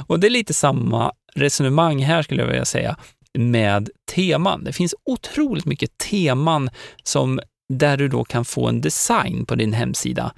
Och 0.06 0.20
det 0.20 0.26
är 0.26 0.30
lite 0.30 0.54
samma 0.54 1.12
resonemang 1.34 2.02
här 2.02 2.22
skulle 2.22 2.42
jag 2.42 2.48
vilja 2.48 2.64
säga 2.64 2.96
med 3.36 3.90
teman. 4.14 4.64
Det 4.64 4.72
finns 4.72 4.94
otroligt 5.04 5.64
mycket 5.64 5.98
teman 5.98 6.70
som 7.02 7.40
där 7.68 7.96
du 7.96 8.08
då 8.08 8.24
kan 8.24 8.44
få 8.44 8.68
en 8.68 8.80
design 8.80 9.46
på 9.46 9.54
din 9.54 9.72
hemsida 9.72 10.32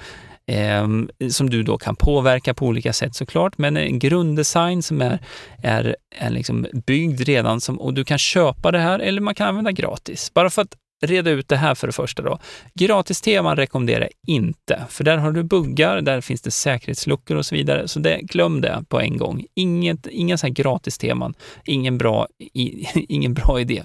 eh, 0.47 0.89
som 1.31 1.51
du 1.51 1.63
då 1.63 1.79
kan 1.79 1.97
påverka 1.97 2.55
på 2.55 2.67
olika 2.67 2.93
sätt 2.93 3.15
såklart, 3.15 3.59
men 3.59 3.77
en 3.77 3.99
grunddesign 3.99 4.83
som 4.83 5.03
är, 5.03 5.19
är, 5.63 5.97
är 6.17 6.31
liksom 6.31 6.67
byggd 6.87 7.21
redan 7.21 7.61
som, 7.61 7.81
och 7.81 7.95
du 7.95 8.05
kan 8.05 8.19
köpa 8.19 8.71
det 8.71 8.79
här 8.79 8.99
eller 8.99 9.21
man 9.21 9.35
kan 9.35 9.49
använda 9.49 9.73
gratis. 9.73 10.35
Bara 10.35 10.51
för 10.51 10.63
att 10.63 10.77
reda 11.01 11.31
ut 11.31 11.49
det 11.49 11.57
här 11.57 11.75
för 11.75 11.87
det 11.87 11.93
första 11.93 12.23
då. 12.23 12.39
Gratis-teman 12.75 13.57
rekommenderar 13.57 14.01
jag 14.01 14.11
inte, 14.35 14.85
för 14.89 15.05
där 15.05 15.17
har 15.17 15.33
du 15.33 15.43
buggar, 15.43 16.01
där 16.01 16.21
finns 16.21 16.43
det 16.43 16.51
säkerhetsluckor 16.51 17.37
och 17.37 17.47
så 17.47 17.55
vidare, 17.55 17.89
så 17.89 18.01
det, 18.01 18.21
glöm 18.23 18.61
det 18.61 18.85
på 18.89 19.01
en 19.01 19.17
gång. 19.17 19.45
Inget, 19.55 20.07
inga 20.07 20.39
så 20.39 20.47
här 20.47 20.55
gratis-teman, 20.55 21.35
ingen 21.65 21.99
bra, 21.99 22.27
i, 22.55 22.87
ingen 23.09 23.35
bra 23.35 23.61
idé. 23.61 23.83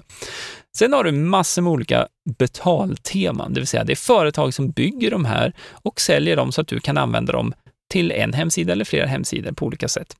Sen 0.76 0.92
har 0.92 1.04
du 1.04 1.12
massor 1.12 1.62
med 1.62 1.72
olika 1.72 2.08
betalteman, 2.38 3.54
det 3.54 3.60
vill 3.60 3.66
säga 3.66 3.84
det 3.84 3.92
är 3.92 3.96
företag 3.96 4.54
som 4.54 4.70
bygger 4.70 5.10
de 5.10 5.24
här 5.24 5.52
och 5.72 6.00
säljer 6.00 6.36
dem 6.36 6.52
så 6.52 6.60
att 6.60 6.68
du 6.68 6.80
kan 6.80 6.98
använda 6.98 7.32
dem 7.32 7.54
till 7.90 8.12
en 8.12 8.32
hemsida 8.32 8.72
eller 8.72 8.84
flera 8.84 9.06
hemsidor 9.06 9.52
på 9.52 9.66
olika 9.66 9.88
sätt. 9.88 10.16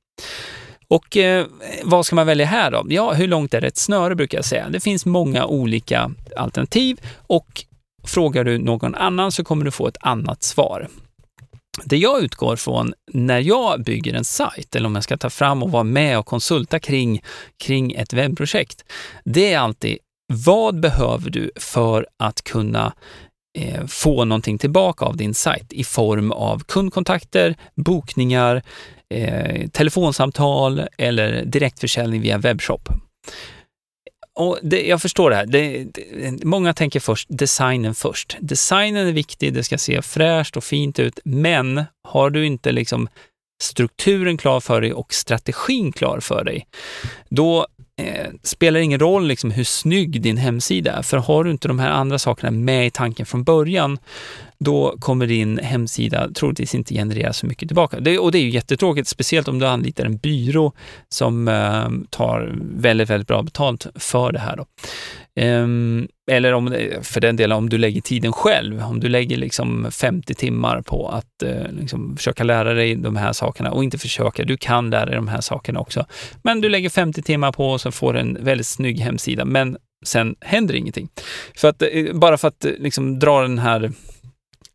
Och 0.88 1.16
eh, 1.16 1.46
vad 1.82 2.06
ska 2.06 2.16
man 2.16 2.26
välja 2.26 2.46
här 2.46 2.70
då? 2.70 2.86
Ja, 2.88 3.12
hur 3.12 3.28
långt 3.28 3.54
är 3.54 3.60
det 3.60 3.66
ett 3.66 3.76
snöre 3.76 4.14
brukar 4.14 4.38
jag 4.38 4.44
säga. 4.44 4.68
Det 4.68 4.80
finns 4.80 5.06
många 5.06 5.46
olika 5.46 6.10
alternativ 6.36 7.00
och 7.26 7.64
frågar 8.06 8.44
du 8.44 8.58
någon 8.58 8.94
annan 8.94 9.32
så 9.32 9.44
kommer 9.44 9.64
du 9.64 9.70
få 9.70 9.88
ett 9.88 9.96
annat 10.00 10.42
svar. 10.42 10.88
Det 11.84 11.96
jag 11.96 12.22
utgår 12.22 12.56
från 12.56 12.94
när 13.12 13.40
jag 13.40 13.84
bygger 13.84 14.14
en 14.14 14.24
sajt, 14.24 14.76
eller 14.76 14.86
om 14.86 14.94
jag 14.94 15.04
ska 15.04 15.16
ta 15.16 15.30
fram 15.30 15.62
och 15.62 15.70
vara 15.70 15.84
med 15.84 16.18
och 16.18 16.26
konsulta 16.26 16.78
kring, 16.78 17.22
kring 17.64 17.92
ett 17.92 18.12
webbprojekt, 18.12 18.84
det 19.24 19.52
är 19.52 19.58
alltid 19.58 19.98
vad 20.32 20.80
behöver 20.80 21.30
du 21.30 21.50
för 21.56 22.06
att 22.16 22.44
kunna 22.44 22.94
eh, 23.58 23.86
få 23.86 24.24
någonting 24.24 24.58
tillbaka 24.58 25.04
av 25.04 25.16
din 25.16 25.34
sajt 25.34 25.72
i 25.72 25.84
form 25.84 26.32
av 26.32 26.58
kundkontakter, 26.58 27.54
bokningar, 27.74 28.62
eh, 29.10 29.68
telefonsamtal 29.68 30.82
eller 30.98 31.44
direktförsäljning 31.44 32.20
via 32.20 32.38
webbshop. 32.38 32.88
Och 34.38 34.58
det, 34.62 34.86
jag 34.86 35.02
förstår 35.02 35.30
det 35.30 35.36
här. 35.36 35.46
Det, 35.46 35.84
det, 35.84 36.44
många 36.44 36.74
tänker 36.74 37.00
först 37.00 37.28
designen 37.30 37.94
först. 37.94 38.36
Designen 38.40 39.08
är 39.08 39.12
viktig, 39.12 39.54
det 39.54 39.64
ska 39.64 39.78
se 39.78 40.02
fräscht 40.02 40.56
och 40.56 40.64
fint 40.64 40.98
ut, 40.98 41.18
men 41.24 41.84
har 42.08 42.30
du 42.30 42.46
inte 42.46 42.72
liksom 42.72 43.08
strukturen 43.62 44.36
klar 44.36 44.60
för 44.60 44.80
dig 44.80 44.92
och 44.92 45.14
strategin 45.14 45.92
klar 45.92 46.20
för 46.20 46.44
dig, 46.44 46.66
då 47.28 47.66
eh, 48.00 48.30
spelar 48.42 48.80
ingen 48.80 49.00
roll 49.00 49.26
liksom 49.26 49.50
hur 49.50 49.64
snygg 49.64 50.22
din 50.22 50.36
hemsida 50.36 50.92
är, 50.92 51.02
för 51.02 51.16
har 51.16 51.44
du 51.44 51.50
inte 51.50 51.68
de 51.68 51.78
här 51.78 51.90
andra 51.90 52.18
sakerna 52.18 52.50
med 52.50 52.86
i 52.86 52.90
tanken 52.90 53.26
från 53.26 53.44
början, 53.44 53.98
då 54.58 54.94
kommer 54.98 55.26
din 55.26 55.58
hemsida 55.58 56.28
troligtvis 56.34 56.74
inte 56.74 56.94
generera 56.94 57.32
så 57.32 57.46
mycket 57.46 57.68
tillbaka. 57.68 58.00
Det, 58.00 58.18
och 58.18 58.32
det 58.32 58.38
är 58.38 58.42
ju 58.42 58.50
jättetråkigt, 58.50 59.08
speciellt 59.08 59.48
om 59.48 59.58
du 59.58 59.66
anlitar 59.66 60.04
en 60.04 60.16
byrå 60.16 60.72
som 61.08 61.48
eh, 61.48 61.88
tar 62.10 62.54
väldigt, 62.76 63.10
väldigt 63.10 63.28
bra 63.28 63.42
betalt 63.42 63.86
för 63.94 64.32
det 64.32 64.38
här. 64.38 64.56
Då. 64.56 64.66
Um, 65.40 66.08
eller 66.30 66.52
om, 66.52 66.76
för 67.02 67.20
den 67.20 67.36
delen 67.36 67.56
om 67.56 67.68
du 67.68 67.78
lägger 67.78 68.00
tiden 68.00 68.32
själv, 68.32 68.82
om 68.82 69.00
du 69.00 69.08
lägger 69.08 69.36
liksom 69.36 69.90
50 69.90 70.34
timmar 70.34 70.82
på 70.82 71.08
att 71.08 71.42
eh, 71.42 71.72
liksom 71.72 72.16
försöka 72.16 72.44
lära 72.44 72.74
dig 72.74 72.94
de 72.94 73.16
här 73.16 73.32
sakerna 73.32 73.72
och 73.72 73.84
inte 73.84 73.98
försöka, 73.98 74.44
du 74.44 74.56
kan 74.56 74.90
lära 74.90 75.06
dig 75.06 75.14
de 75.14 75.28
här 75.28 75.40
sakerna 75.40 75.80
också. 75.80 76.06
Men 76.42 76.60
du 76.60 76.68
lägger 76.68 76.90
50 76.90 77.22
timmar 77.22 77.52
på 77.52 77.70
och 77.70 77.80
så 77.80 77.92
får 77.92 78.12
du 78.12 78.20
en 78.20 78.44
väldigt 78.44 78.66
snygg 78.66 79.00
hemsida, 79.00 79.44
men 79.44 79.76
sen 80.04 80.36
händer 80.40 80.74
ingenting. 80.74 81.08
För 81.56 81.68
att, 81.68 81.82
eh, 81.82 82.12
bara 82.14 82.38
för 82.38 82.48
att 82.48 82.64
eh, 82.64 82.72
liksom 82.78 83.18
dra 83.18 83.42
den 83.42 83.58
här 83.58 83.92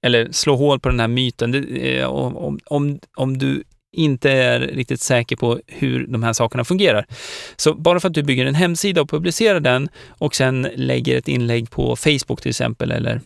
eller 0.05 0.31
slå 0.31 0.55
hål 0.55 0.79
på 0.79 0.89
den 0.89 0.99
här 0.99 1.07
myten. 1.07 1.51
Det, 1.51 1.99
eh, 1.99 2.07
om, 2.07 2.59
om, 2.65 2.99
om 3.15 3.38
du 3.38 3.63
inte 3.91 4.31
är 4.31 4.59
riktigt 4.59 5.01
säker 5.01 5.35
på 5.35 5.59
hur 5.67 6.07
de 6.07 6.23
här 6.23 6.33
sakerna 6.33 6.63
fungerar. 6.63 7.05
Så 7.55 7.73
bara 7.73 7.99
för 7.99 8.07
att 8.07 8.13
du 8.13 8.23
bygger 8.23 8.45
en 8.45 8.55
hemsida 8.55 9.01
och 9.01 9.09
publicerar 9.09 9.59
den 9.59 9.89
och 10.09 10.35
sen 10.35 10.67
lägger 10.75 11.17
ett 11.17 11.27
inlägg 11.27 11.71
på 11.71 11.95
Facebook 11.95 12.41
till 12.41 12.49
exempel 12.49 12.91
eller 12.91 13.21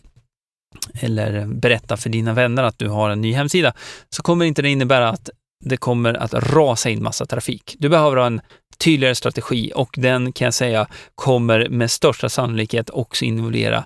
eller 1.00 1.46
berättar 1.46 1.96
för 1.96 2.10
dina 2.10 2.32
vänner 2.32 2.62
att 2.62 2.78
du 2.78 2.88
har 2.88 3.10
en 3.10 3.20
ny 3.20 3.32
hemsida, 3.32 3.72
så 4.10 4.22
kommer 4.22 4.44
inte 4.44 4.62
det 4.62 4.70
innebära 4.70 5.08
att 5.08 5.30
det 5.64 5.76
kommer 5.76 6.14
att 6.14 6.34
rasa 6.34 6.90
in 6.90 7.02
massa 7.02 7.26
trafik. 7.26 7.76
Du 7.78 7.88
behöver 7.88 8.16
ha 8.16 8.26
en 8.26 8.40
tydligare 8.78 9.14
strategi 9.14 9.72
och 9.74 9.94
den 9.96 10.32
kan 10.32 10.44
jag 10.44 10.54
säga 10.54 10.86
kommer 11.14 11.68
med 11.68 11.90
största 11.90 12.28
sannolikhet 12.28 12.90
också 12.90 13.24
involvera 13.24 13.84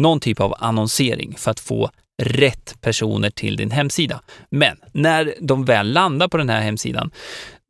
någon 0.00 0.20
typ 0.20 0.40
av 0.40 0.54
annonsering 0.58 1.34
för 1.38 1.50
att 1.50 1.60
få 1.60 1.90
rätt 2.22 2.80
personer 2.80 3.30
till 3.30 3.56
din 3.56 3.70
hemsida. 3.70 4.20
Men 4.50 4.76
när 4.92 5.34
de 5.40 5.64
väl 5.64 5.92
landar 5.92 6.28
på 6.28 6.36
den 6.36 6.48
här 6.48 6.60
hemsidan, 6.60 7.10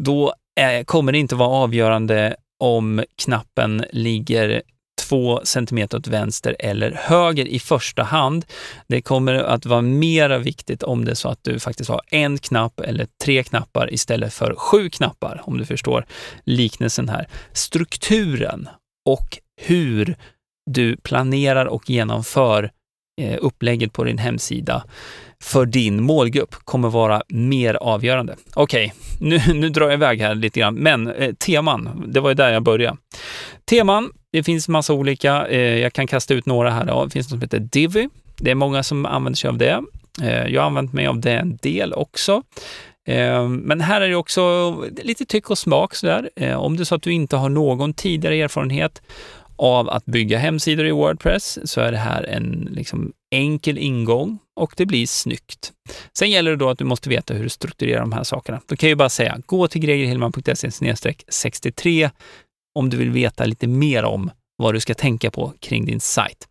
då 0.03 0.35
är, 0.61 0.85
kommer 0.85 1.13
det 1.13 1.19
inte 1.19 1.35
vara 1.35 1.49
avgörande 1.49 2.37
om 2.61 3.05
knappen 3.23 3.85
ligger 3.93 4.63
två 5.09 5.41
centimeter 5.45 5.99
åt 5.99 6.07
vänster 6.07 6.57
eller 6.59 6.93
höger 6.93 7.49
i 7.49 7.59
första 7.59 8.03
hand. 8.03 8.45
Det 8.89 9.03
kommer 9.03 9.35
att 9.35 9.67
vara 9.67 9.81
mera 9.81 10.39
viktigt 10.39 10.83
om 10.83 11.05
det 11.05 11.11
är 11.11 11.15
så 11.15 11.29
att 11.29 11.45
du 11.45 11.59
faktiskt 11.59 11.91
har 11.91 12.01
en 12.11 12.39
knapp 12.39 12.81
eller 12.81 13.07
tre 13.25 13.43
knappar 13.43 13.93
istället 13.95 14.35
för 14.35 14.55
sju 14.55 14.91
knappar, 14.91 15.43
om 15.45 15.59
du 15.59 15.65
förstår 15.65 16.07
liknelsen 16.45 17.09
här. 17.09 17.29
Strukturen 17.53 18.69
och 19.07 19.39
hur 19.61 20.17
du 20.71 20.97
planerar 20.97 21.67
och 21.67 21.91
genomför 21.91 22.63
Eh, 22.65 22.71
Eh, 23.20 23.38
upplägget 23.40 23.92
på 23.92 24.05
din 24.05 24.18
hemsida 24.18 24.85
för 25.42 25.66
din 25.66 26.02
målgrupp 26.02 26.55
kommer 26.55 26.88
vara 26.88 27.22
mer 27.29 27.74
avgörande. 27.74 28.37
Okej, 28.55 28.94
okay, 29.20 29.38
nu, 29.48 29.55
nu 29.55 29.68
drar 29.68 29.87
jag 29.87 29.94
iväg 29.94 30.20
här 30.20 30.35
lite 30.35 30.61
grann, 30.61 30.74
men 30.74 31.11
eh, 31.11 31.33
teman, 31.35 32.05
det 32.07 32.20
var 32.20 32.31
ju 32.31 32.35
där 32.35 32.52
jag 32.52 32.62
började. 32.62 32.96
Teman, 33.70 34.12
det 34.33 34.42
finns 34.42 34.68
massa 34.68 34.92
olika. 34.92 35.46
Eh, 35.46 35.79
jag 35.79 35.92
kan 35.92 36.07
kasta 36.07 36.35
ut 36.35 36.46
några 36.46 36.70
här. 36.70 37.05
Det 37.05 37.11
finns 37.11 37.26
något 37.26 37.31
som 37.31 37.40
heter 37.40 37.59
Divi. 37.59 38.09
Det 38.37 38.50
är 38.50 38.55
många 38.55 38.83
som 38.83 39.07
använder 39.07 39.37
sig 39.37 39.48
av 39.48 39.59
det. 39.59 39.83
Eh, 40.22 40.46
jag 40.46 40.61
har 40.61 40.66
använt 40.66 40.92
mig 40.92 41.07
av 41.07 41.20
det 41.20 41.33
en 41.33 41.57
del 41.57 41.92
också. 41.92 42.42
Eh, 43.09 43.48
men 43.48 43.81
här 43.81 44.00
är 44.00 44.09
det 44.09 44.16
också 44.16 44.74
lite 45.02 45.24
tyck 45.24 45.50
och 45.50 45.59
smak 45.59 45.94
sådär. 45.94 46.31
Eh, 46.37 46.57
om 46.57 46.76
det 46.76 46.83
är 46.83 46.85
så 46.85 46.94
att 46.94 47.02
du 47.02 47.12
inte 47.12 47.37
har 47.37 47.48
någon 47.48 47.94
tidigare 47.94 48.37
erfarenhet 48.37 49.02
av 49.57 49.90
att 49.90 50.05
bygga 50.05 50.38
hemsidor 50.38 50.87
i 50.87 50.90
Wordpress 50.90 51.71
så 51.71 51.81
är 51.81 51.92
det 51.92 51.99
här 51.99 52.23
en 52.23 52.69
liksom 52.71 53.12
enkel 53.31 53.79
ingång 53.79 54.38
och 54.57 54.75
det 54.77 54.87
blir 54.87 55.07
snyggt. 55.07 55.73
Sen 56.19 56.31
gäller 56.31 56.51
det 56.51 56.57
då 56.57 56.69
att 56.69 56.79
du 56.79 56.85
måste 56.85 57.09
veta 57.09 57.35
hur 57.35 57.42
du 57.42 57.49
strukturerar 57.49 58.01
de 58.01 58.12
här 58.12 58.25
sakerna. 58.25 58.61
Då 58.66 58.77
kan 58.77 58.87
jag 58.87 58.90
ju 58.90 58.97
bara 58.97 59.09
säga, 59.09 59.38
gå 59.47 59.69
till 59.69 59.81
gregerhillman.se 59.81 60.71
63 61.29 62.11
om 62.75 62.90
du 62.90 62.97
vill 62.97 63.11
veta 63.11 63.45
lite 63.45 63.66
mer 63.66 64.05
om 64.05 64.31
vad 64.59 64.75
du 64.75 64.81
ska 64.81 64.95
tänka 64.95 65.31
på 65.31 65.53
kring 65.61 65.87
din 65.87 66.01
sajt. 66.01 66.49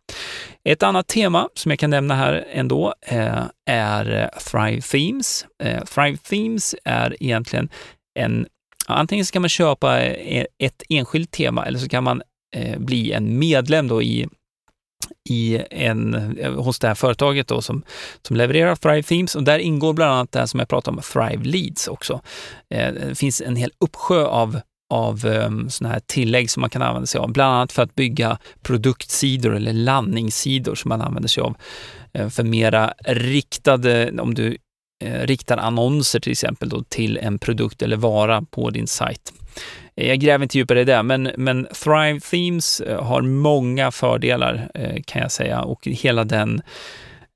Ett 0.64 0.82
annat 0.82 1.06
tema 1.06 1.48
som 1.54 1.70
jag 1.70 1.78
kan 1.78 1.90
nämna 1.90 2.14
här 2.14 2.46
ändå 2.50 2.94
eh, 3.06 3.44
är 3.70 4.22
eh, 4.22 4.40
Thrive 4.40 4.80
Themes. 4.80 5.46
Eh, 5.62 5.84
Thrive 5.84 6.16
Themes 6.16 6.74
är 6.84 7.16
egentligen 7.20 7.68
en 8.18 8.46
Antingen 8.88 9.26
så 9.26 9.32
kan 9.32 9.42
man 9.42 9.48
köpa 9.48 10.02
eh, 10.02 10.46
ett 10.58 10.82
enskilt 10.88 11.30
tema 11.30 11.66
eller 11.66 11.78
så 11.78 11.88
kan 11.88 12.04
man 12.04 12.22
Eh, 12.56 12.78
bli 12.78 13.12
en 13.12 13.38
medlem 13.38 13.88
då 13.88 14.02
i 14.02 14.28
i 15.28 15.62
en, 15.70 16.14
eh, 16.38 16.52
hos 16.52 16.78
det 16.78 16.88
här 16.88 16.94
företaget 16.94 17.48
då 17.48 17.62
som, 17.62 17.82
som 18.22 18.36
levererar 18.36 18.76
Thrive 18.76 19.02
Themes 19.02 19.34
och 19.34 19.42
där 19.42 19.58
ingår 19.58 19.92
bland 19.92 20.12
annat 20.12 20.32
det 20.32 20.38
här 20.38 20.46
som 20.46 20.60
jag 20.60 20.68
pratade 20.68 20.96
om, 20.96 21.02
Thrive 21.02 21.44
Leads 21.44 21.88
också. 21.88 22.20
Eh, 22.74 22.92
det 22.92 23.14
finns 23.14 23.40
en 23.40 23.56
hel 23.56 23.70
uppsjö 23.78 24.24
av 24.24 24.60
av 24.90 25.26
um, 25.26 25.70
sådana 25.70 25.92
här 25.92 26.00
tillägg 26.06 26.50
som 26.50 26.60
man 26.60 26.70
kan 26.70 26.82
använda 26.82 27.06
sig 27.06 27.18
av, 27.18 27.32
bland 27.32 27.54
annat 27.54 27.72
för 27.72 27.82
att 27.82 27.94
bygga 27.94 28.38
produktsidor 28.62 29.56
eller 29.56 29.72
landningssidor 29.72 30.74
som 30.74 30.88
man 30.88 31.00
använder 31.00 31.28
sig 31.28 31.42
av 31.42 31.56
uh, 32.18 32.28
för 32.28 32.42
mera 32.42 32.94
riktade, 33.06 34.20
om 34.20 34.34
du 34.34 34.56
uh, 35.04 35.20
riktar 35.20 35.56
annonser 35.56 36.20
till 36.20 36.32
exempel 36.32 36.68
då, 36.68 36.82
till 36.82 37.18
en 37.18 37.38
produkt 37.38 37.82
eller 37.82 37.96
vara 37.96 38.42
på 38.42 38.70
din 38.70 38.86
sajt. 38.86 39.32
Jag 39.98 40.20
gräver 40.20 40.42
inte 40.42 40.58
djupare 40.58 40.80
i 40.80 40.84
det, 40.84 41.02
men, 41.02 41.30
men 41.36 41.66
Thrive 41.84 42.20
Themes 42.20 42.80
eh, 42.80 43.04
har 43.04 43.22
många 43.22 43.90
fördelar 43.90 44.70
eh, 44.74 45.02
kan 45.06 45.22
jag 45.22 45.32
säga 45.32 45.62
och 45.62 45.86
hela 45.86 46.24
den 46.24 46.62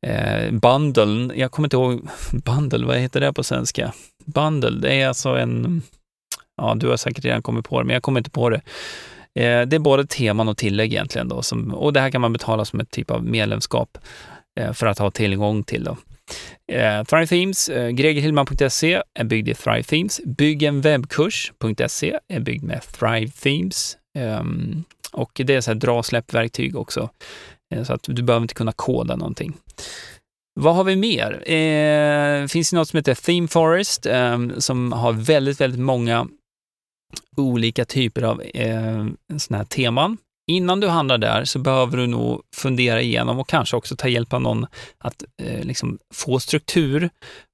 eh, 0.07 0.51
bundle, 0.53 1.35
jag 1.35 1.51
kommer 1.51 1.67
inte 1.67 1.77
ihåg, 1.77 2.09
bundle, 2.45 2.87
vad 2.87 2.97
heter 2.97 3.21
det 3.21 3.33
på 3.33 3.43
svenska? 3.43 3.93
Bundle, 4.25 4.71
det 4.71 4.95
är 4.95 5.09
alltså 5.09 5.29
en, 5.29 5.83
ja 6.57 6.75
du 6.75 6.89
har 6.89 6.97
säkert 6.97 7.25
redan 7.25 7.43
kommit 7.43 7.69
på 7.69 7.81
det, 7.81 7.87
men 7.87 7.95
jag 7.95 8.03
kommer 8.03 8.21
inte 8.21 8.31
på 8.31 8.51
det. 8.51 8.61
Eh, 9.35 9.67
det 9.67 9.77
är 9.77 9.79
både 9.79 10.07
teman 10.07 10.49
och 10.49 10.57
tillägg 10.57 10.93
egentligen 10.93 11.29
då, 11.29 11.43
som, 11.43 11.75
och 11.75 11.93
det 11.93 12.01
här 12.01 12.11
kan 12.11 12.21
man 12.21 12.33
betala 12.33 12.65
som 12.65 12.81
ett 12.81 12.91
typ 12.91 13.11
av 13.11 13.25
medlemskap 13.25 13.99
eh, 14.61 14.73
för 14.73 14.87
att 14.87 14.99
ha 14.99 15.11
tillgång 15.11 15.63
till. 15.63 15.85
Då. 15.85 15.97
Eh, 16.73 17.05
Thrive 17.05 17.27
Themes, 17.27 17.69
eh, 17.69 17.91
gregerhillman.se 17.91 19.03
är 19.15 19.25
byggd 19.25 19.49
i 19.49 19.55
Thrive 19.55 19.83
Themes. 19.83 20.21
Byggenwebbkurs.se 20.25 22.19
är 22.29 22.41
byggd 22.41 22.65
med 22.65 22.83
Thrive 22.83 23.29
Themes. 23.29 23.97
Um, 24.19 24.85
och 25.13 25.41
det 25.45 25.55
är 25.55 25.61
så 25.61 25.71
här 25.71 25.79
dra 25.79 26.03
släppverktyg 26.03 26.77
också, 26.77 27.11
eh, 27.75 27.83
så 27.85 27.93
att 27.93 28.03
du 28.03 28.23
behöver 28.23 28.45
inte 28.45 28.55
kunna 28.55 28.73
koda 28.73 29.17
någonting. 29.17 29.57
Vad 30.61 30.75
har 30.75 30.85
vi 30.85 30.97
mer? 30.97 31.51
Eh, 31.51 32.47
finns 32.47 32.71
det 32.71 32.77
något 32.77 32.89
som 32.89 32.97
heter 32.97 33.15
Theme 33.15 33.49
Forest 33.49 34.07
eh, 34.07 34.49
som 34.59 34.93
har 34.93 35.13
väldigt, 35.13 35.61
väldigt 35.61 35.81
många 35.81 36.29
olika 37.37 37.85
typer 37.85 38.23
av 38.23 38.43
eh, 38.43 39.07
såna 39.39 39.59
här 39.59 39.65
teman. 39.65 40.17
Innan 40.51 40.81
du 40.81 40.89
handlar 40.89 41.19
där 41.19 41.45
så 41.45 41.59
behöver 41.59 41.97
du 41.97 42.07
nog 42.07 42.43
fundera 42.57 43.03
igenom 43.03 43.39
och 43.39 43.49
kanske 43.49 43.77
också 43.77 43.97
ta 43.97 44.09
hjälp 44.09 44.33
av 44.33 44.41
någon 44.41 44.67
att 44.99 45.25
eh, 45.43 45.65
liksom 45.65 45.99
få 46.15 46.41
struktur 46.41 47.11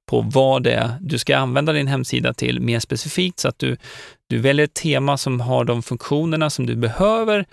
på 0.09 0.21
vad 0.21 0.63
det 0.63 0.73
är 0.73 0.91
du 1.01 1.17
ska 1.17 1.37
använda 1.37 1.73
din 1.73 1.87
hemsida 1.87 2.33
till 2.33 2.59
mer 2.61 2.79
specifikt 2.79 3.39
så 3.39 3.47
att 3.47 3.59
du, 3.59 3.77
du 4.29 4.37
väljer 4.37 4.63
ett 4.63 4.73
tema 4.73 5.17
som 5.17 5.41
har 5.41 5.65
de 5.65 5.83
funktionerna 5.83 6.49
som 6.49 6.65
du 6.65 6.75
behöver 6.75 7.45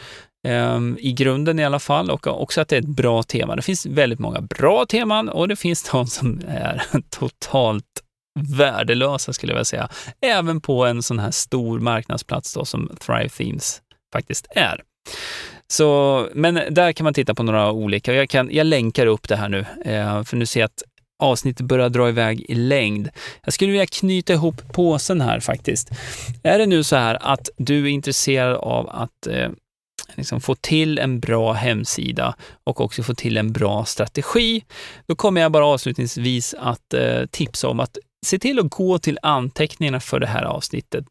eh, 0.46 0.80
i 0.98 1.12
grunden 1.12 1.58
i 1.58 1.64
alla 1.64 1.78
fall 1.78 2.10
och 2.10 2.42
också 2.42 2.60
att 2.60 2.68
det 2.68 2.76
är 2.76 2.80
ett 2.80 2.88
bra 2.88 3.22
tema. 3.22 3.56
Det 3.56 3.62
finns 3.62 3.86
väldigt 3.86 4.18
många 4.18 4.40
bra 4.40 4.86
teman 4.86 5.28
och 5.28 5.48
det 5.48 5.56
finns 5.56 5.82
de 5.92 6.06
som 6.06 6.40
är 6.48 6.82
totalt 7.10 7.84
värdelösa 8.40 9.32
skulle 9.32 9.52
jag 9.52 9.56
vilja 9.56 9.64
säga. 9.64 9.88
Även 10.20 10.60
på 10.60 10.84
en 10.86 11.02
sån 11.02 11.18
här 11.18 11.30
stor 11.30 11.80
marknadsplats 11.80 12.54
då 12.54 12.64
som 12.64 12.90
Thrive 13.00 13.28
Themes 13.28 13.82
faktiskt 14.12 14.46
är. 14.50 14.80
Så, 15.66 16.28
men 16.34 16.74
där 16.74 16.92
kan 16.92 17.04
man 17.04 17.14
titta 17.14 17.34
på 17.34 17.42
några 17.42 17.72
olika. 17.72 18.14
Jag, 18.14 18.28
kan, 18.28 18.48
jag 18.52 18.66
länkar 18.66 19.06
upp 19.06 19.28
det 19.28 19.36
här 19.36 19.48
nu, 19.48 19.66
eh, 19.84 20.22
för 20.22 20.36
nu 20.36 20.46
ser 20.46 20.60
jag 20.60 20.66
att 20.66 20.82
avsnittet 21.18 21.66
börjar 21.66 21.88
dra 21.88 22.08
iväg 22.08 22.44
i 22.48 22.54
längd. 22.54 23.08
Jag 23.44 23.54
skulle 23.54 23.70
vilja 23.70 23.86
knyta 23.86 24.32
ihop 24.32 24.72
påsen 24.72 25.20
här 25.20 25.40
faktiskt. 25.40 25.90
Är 26.42 26.58
det 26.58 26.66
nu 26.66 26.84
så 26.84 26.96
här 26.96 27.18
att 27.20 27.48
du 27.56 27.84
är 27.84 27.88
intresserad 27.88 28.56
av 28.56 28.88
att 28.88 29.26
eh, 29.26 29.50
liksom 30.14 30.40
få 30.40 30.54
till 30.54 30.98
en 30.98 31.20
bra 31.20 31.52
hemsida 31.52 32.34
och 32.64 32.80
också 32.80 33.02
få 33.02 33.14
till 33.14 33.36
en 33.36 33.52
bra 33.52 33.84
strategi, 33.84 34.64
då 35.06 35.14
kommer 35.14 35.40
jag 35.40 35.52
bara 35.52 35.66
avslutningsvis 35.66 36.54
att 36.58 36.94
eh, 36.94 37.26
tipsa 37.30 37.68
om 37.68 37.80
att 37.80 37.98
se 38.26 38.38
till 38.38 38.58
att 38.58 38.70
gå 38.70 38.98
till 38.98 39.18
anteckningarna 39.22 40.00
för 40.00 40.20
det 40.20 40.26
här 40.26 40.42
avsnittet, 40.42 41.04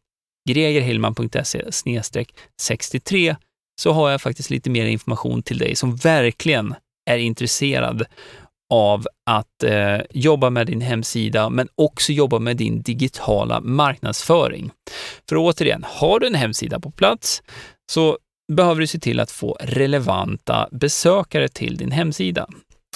gregerhillman.se 0.49 1.63
63 2.61 3.35
så 3.81 3.91
har 3.91 4.11
jag 4.11 4.21
faktiskt 4.21 4.49
lite 4.49 4.69
mer 4.69 4.85
information 4.85 5.43
till 5.43 5.57
dig 5.57 5.75
som 5.75 5.95
verkligen 5.95 6.75
är 7.09 7.17
intresserad 7.17 8.05
av 8.69 9.07
att 9.25 9.63
eh, 9.63 9.99
jobba 10.11 10.49
med 10.49 10.67
din 10.67 10.81
hemsida, 10.81 11.49
men 11.49 11.67
också 11.75 12.11
jobba 12.11 12.39
med 12.39 12.57
din 12.57 12.81
digitala 12.81 13.61
marknadsföring. 13.61 14.71
För 15.29 15.35
återigen, 15.37 15.85
har 15.87 16.19
du 16.19 16.27
en 16.27 16.35
hemsida 16.35 16.79
på 16.79 16.91
plats 16.91 17.43
så 17.91 18.17
behöver 18.53 18.81
du 18.81 18.87
se 18.87 18.99
till 18.99 19.19
att 19.19 19.31
få 19.31 19.57
relevanta 19.61 20.67
besökare 20.71 21.47
till 21.47 21.77
din 21.77 21.91
hemsida. 21.91 22.47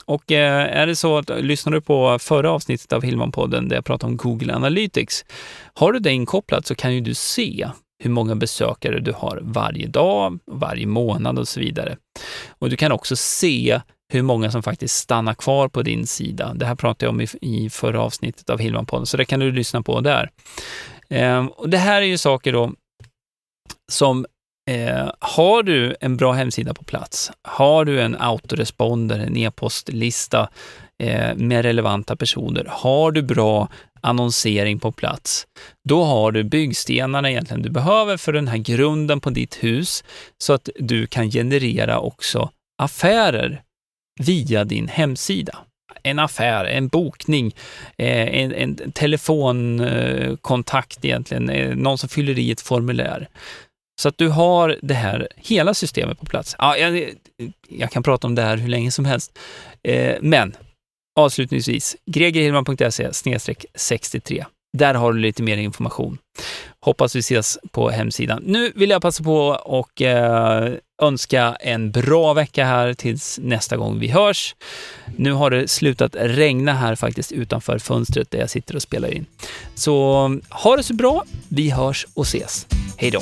Och 0.05 0.31
eh, 0.31 0.79
är 0.81 0.87
det 0.87 0.95
så 0.95 1.17
att 1.17 1.29
lyssnar 1.29 1.73
du 1.73 1.81
på 1.81 2.19
förra 2.19 2.51
avsnittet 2.51 2.93
av 2.93 3.03
Hillman-podden 3.03 3.69
där 3.69 3.75
jag 3.75 3.85
pratade 3.85 4.11
om 4.11 4.17
Google 4.17 4.55
Analytics, 4.55 5.25
har 5.73 5.91
du 5.91 5.99
det 5.99 6.11
inkopplat 6.11 6.65
så 6.65 6.75
kan 6.75 6.95
ju 6.95 7.01
du 7.01 7.13
se 7.13 7.67
hur 7.99 8.09
många 8.09 8.35
besökare 8.35 8.99
du 8.99 9.11
har 9.11 9.39
varje 9.41 9.87
dag, 9.87 10.39
varje 10.45 10.87
månad 10.87 11.39
och 11.39 11.47
så 11.47 11.59
vidare. 11.59 11.97
Och 12.49 12.69
du 12.69 12.75
kan 12.75 12.91
också 12.91 13.15
se 13.15 13.81
hur 14.13 14.21
många 14.21 14.51
som 14.51 14.63
faktiskt 14.63 14.95
stannar 14.95 15.33
kvar 15.33 15.67
på 15.67 15.81
din 15.81 16.07
sida. 16.07 16.53
Det 16.53 16.65
här 16.65 16.75
pratade 16.75 17.05
jag 17.05 17.09
om 17.09 17.21
i, 17.21 17.27
i 17.41 17.69
förra 17.69 18.01
avsnittet 18.01 18.49
av 18.49 18.59
Hillman-podden, 18.59 19.05
så 19.05 19.17
det 19.17 19.25
kan 19.25 19.39
du 19.39 19.51
lyssna 19.51 19.81
på 19.81 20.01
där. 20.01 20.29
Ehm, 21.09 21.47
och 21.47 21.69
det 21.69 21.77
här 21.77 22.01
är 22.01 22.05
ju 22.05 22.17
saker 22.17 22.53
då 22.53 22.71
som 23.91 24.25
Eh, 24.67 25.09
har 25.19 25.63
du 25.63 25.95
en 26.01 26.17
bra 26.17 26.33
hemsida 26.33 26.73
på 26.73 26.83
plats, 26.83 27.31
har 27.41 27.85
du 27.85 28.01
en 28.01 28.15
autoresponder, 28.15 29.19
en 29.19 29.37
e-postlista 29.37 30.49
eh, 31.03 31.35
med 31.35 31.65
relevanta 31.65 32.15
personer, 32.15 32.65
har 32.69 33.11
du 33.11 33.21
bra 33.21 33.69
annonsering 34.01 34.79
på 34.79 34.91
plats, 34.91 35.47
då 35.89 36.03
har 36.03 36.31
du 36.31 36.43
byggstenarna 36.43 37.31
egentligen 37.31 37.61
du 37.61 37.69
behöver 37.69 38.17
för 38.17 38.33
den 38.33 38.47
här 38.47 38.57
grunden 38.57 39.19
på 39.19 39.29
ditt 39.29 39.63
hus 39.63 40.03
så 40.37 40.53
att 40.53 40.69
du 40.79 41.07
kan 41.07 41.31
generera 41.31 41.99
också 41.99 42.49
affärer 42.77 43.61
via 44.19 44.63
din 44.63 44.87
hemsida. 44.87 45.57
En 46.03 46.19
affär, 46.19 46.65
en 46.65 46.87
bokning, 46.87 47.55
eh, 47.97 48.43
en, 48.43 48.53
en 48.53 48.91
telefonkontakt 48.91 51.05
egentligen, 51.05 51.49
eh, 51.49 51.75
någon 51.75 51.97
som 51.97 52.09
fyller 52.09 52.39
i 52.39 52.51
ett 52.51 52.61
formulär. 52.61 53.29
Så 54.01 54.09
att 54.09 54.17
du 54.17 54.29
har 54.29 54.77
det 54.81 54.93
här, 54.93 55.27
hela 55.35 55.73
systemet 55.73 56.19
på 56.19 56.25
plats. 56.25 56.55
Ja, 56.59 56.77
jag, 56.77 57.13
jag 57.69 57.91
kan 57.91 58.03
prata 58.03 58.27
om 58.27 58.35
det 58.35 58.41
här 58.41 58.57
hur 58.57 58.69
länge 58.69 58.91
som 58.91 59.05
helst. 59.05 59.39
Eh, 59.83 60.15
men 60.21 60.55
avslutningsvis, 61.19 61.95
gregerhillman.se 62.11 63.09
63. 63.75 64.45
Där 64.77 64.93
har 64.93 65.13
du 65.13 65.19
lite 65.19 65.43
mer 65.43 65.57
information. 65.57 66.17
Hoppas 66.79 67.15
vi 67.15 67.19
ses 67.19 67.57
på 67.71 67.89
hemsidan. 67.89 68.43
Nu 68.45 68.71
vill 68.75 68.89
jag 68.89 69.01
passa 69.01 69.23
på 69.23 69.47
och 69.47 70.01
eh, 70.01 70.73
önska 71.01 71.57
en 71.59 71.91
bra 71.91 72.33
vecka 72.33 72.65
här 72.65 72.93
tills 72.93 73.39
nästa 73.43 73.77
gång 73.77 73.99
vi 73.99 74.07
hörs. 74.07 74.55
Nu 75.15 75.31
har 75.31 75.49
det 75.49 75.67
slutat 75.67 76.15
regna 76.19 76.73
här 76.73 76.95
faktiskt 76.95 77.31
utanför 77.31 77.79
fönstret 77.79 78.31
där 78.31 78.39
jag 78.39 78.49
sitter 78.49 78.75
och 78.75 78.81
spelar 78.81 79.13
in. 79.13 79.25
Så 79.75 79.93
ha 80.49 80.77
det 80.77 80.83
så 80.83 80.93
bra. 80.93 81.23
Vi 81.47 81.69
hörs 81.69 82.07
och 82.13 82.25
ses. 82.25 82.67
Hej 82.97 83.11
då! 83.11 83.21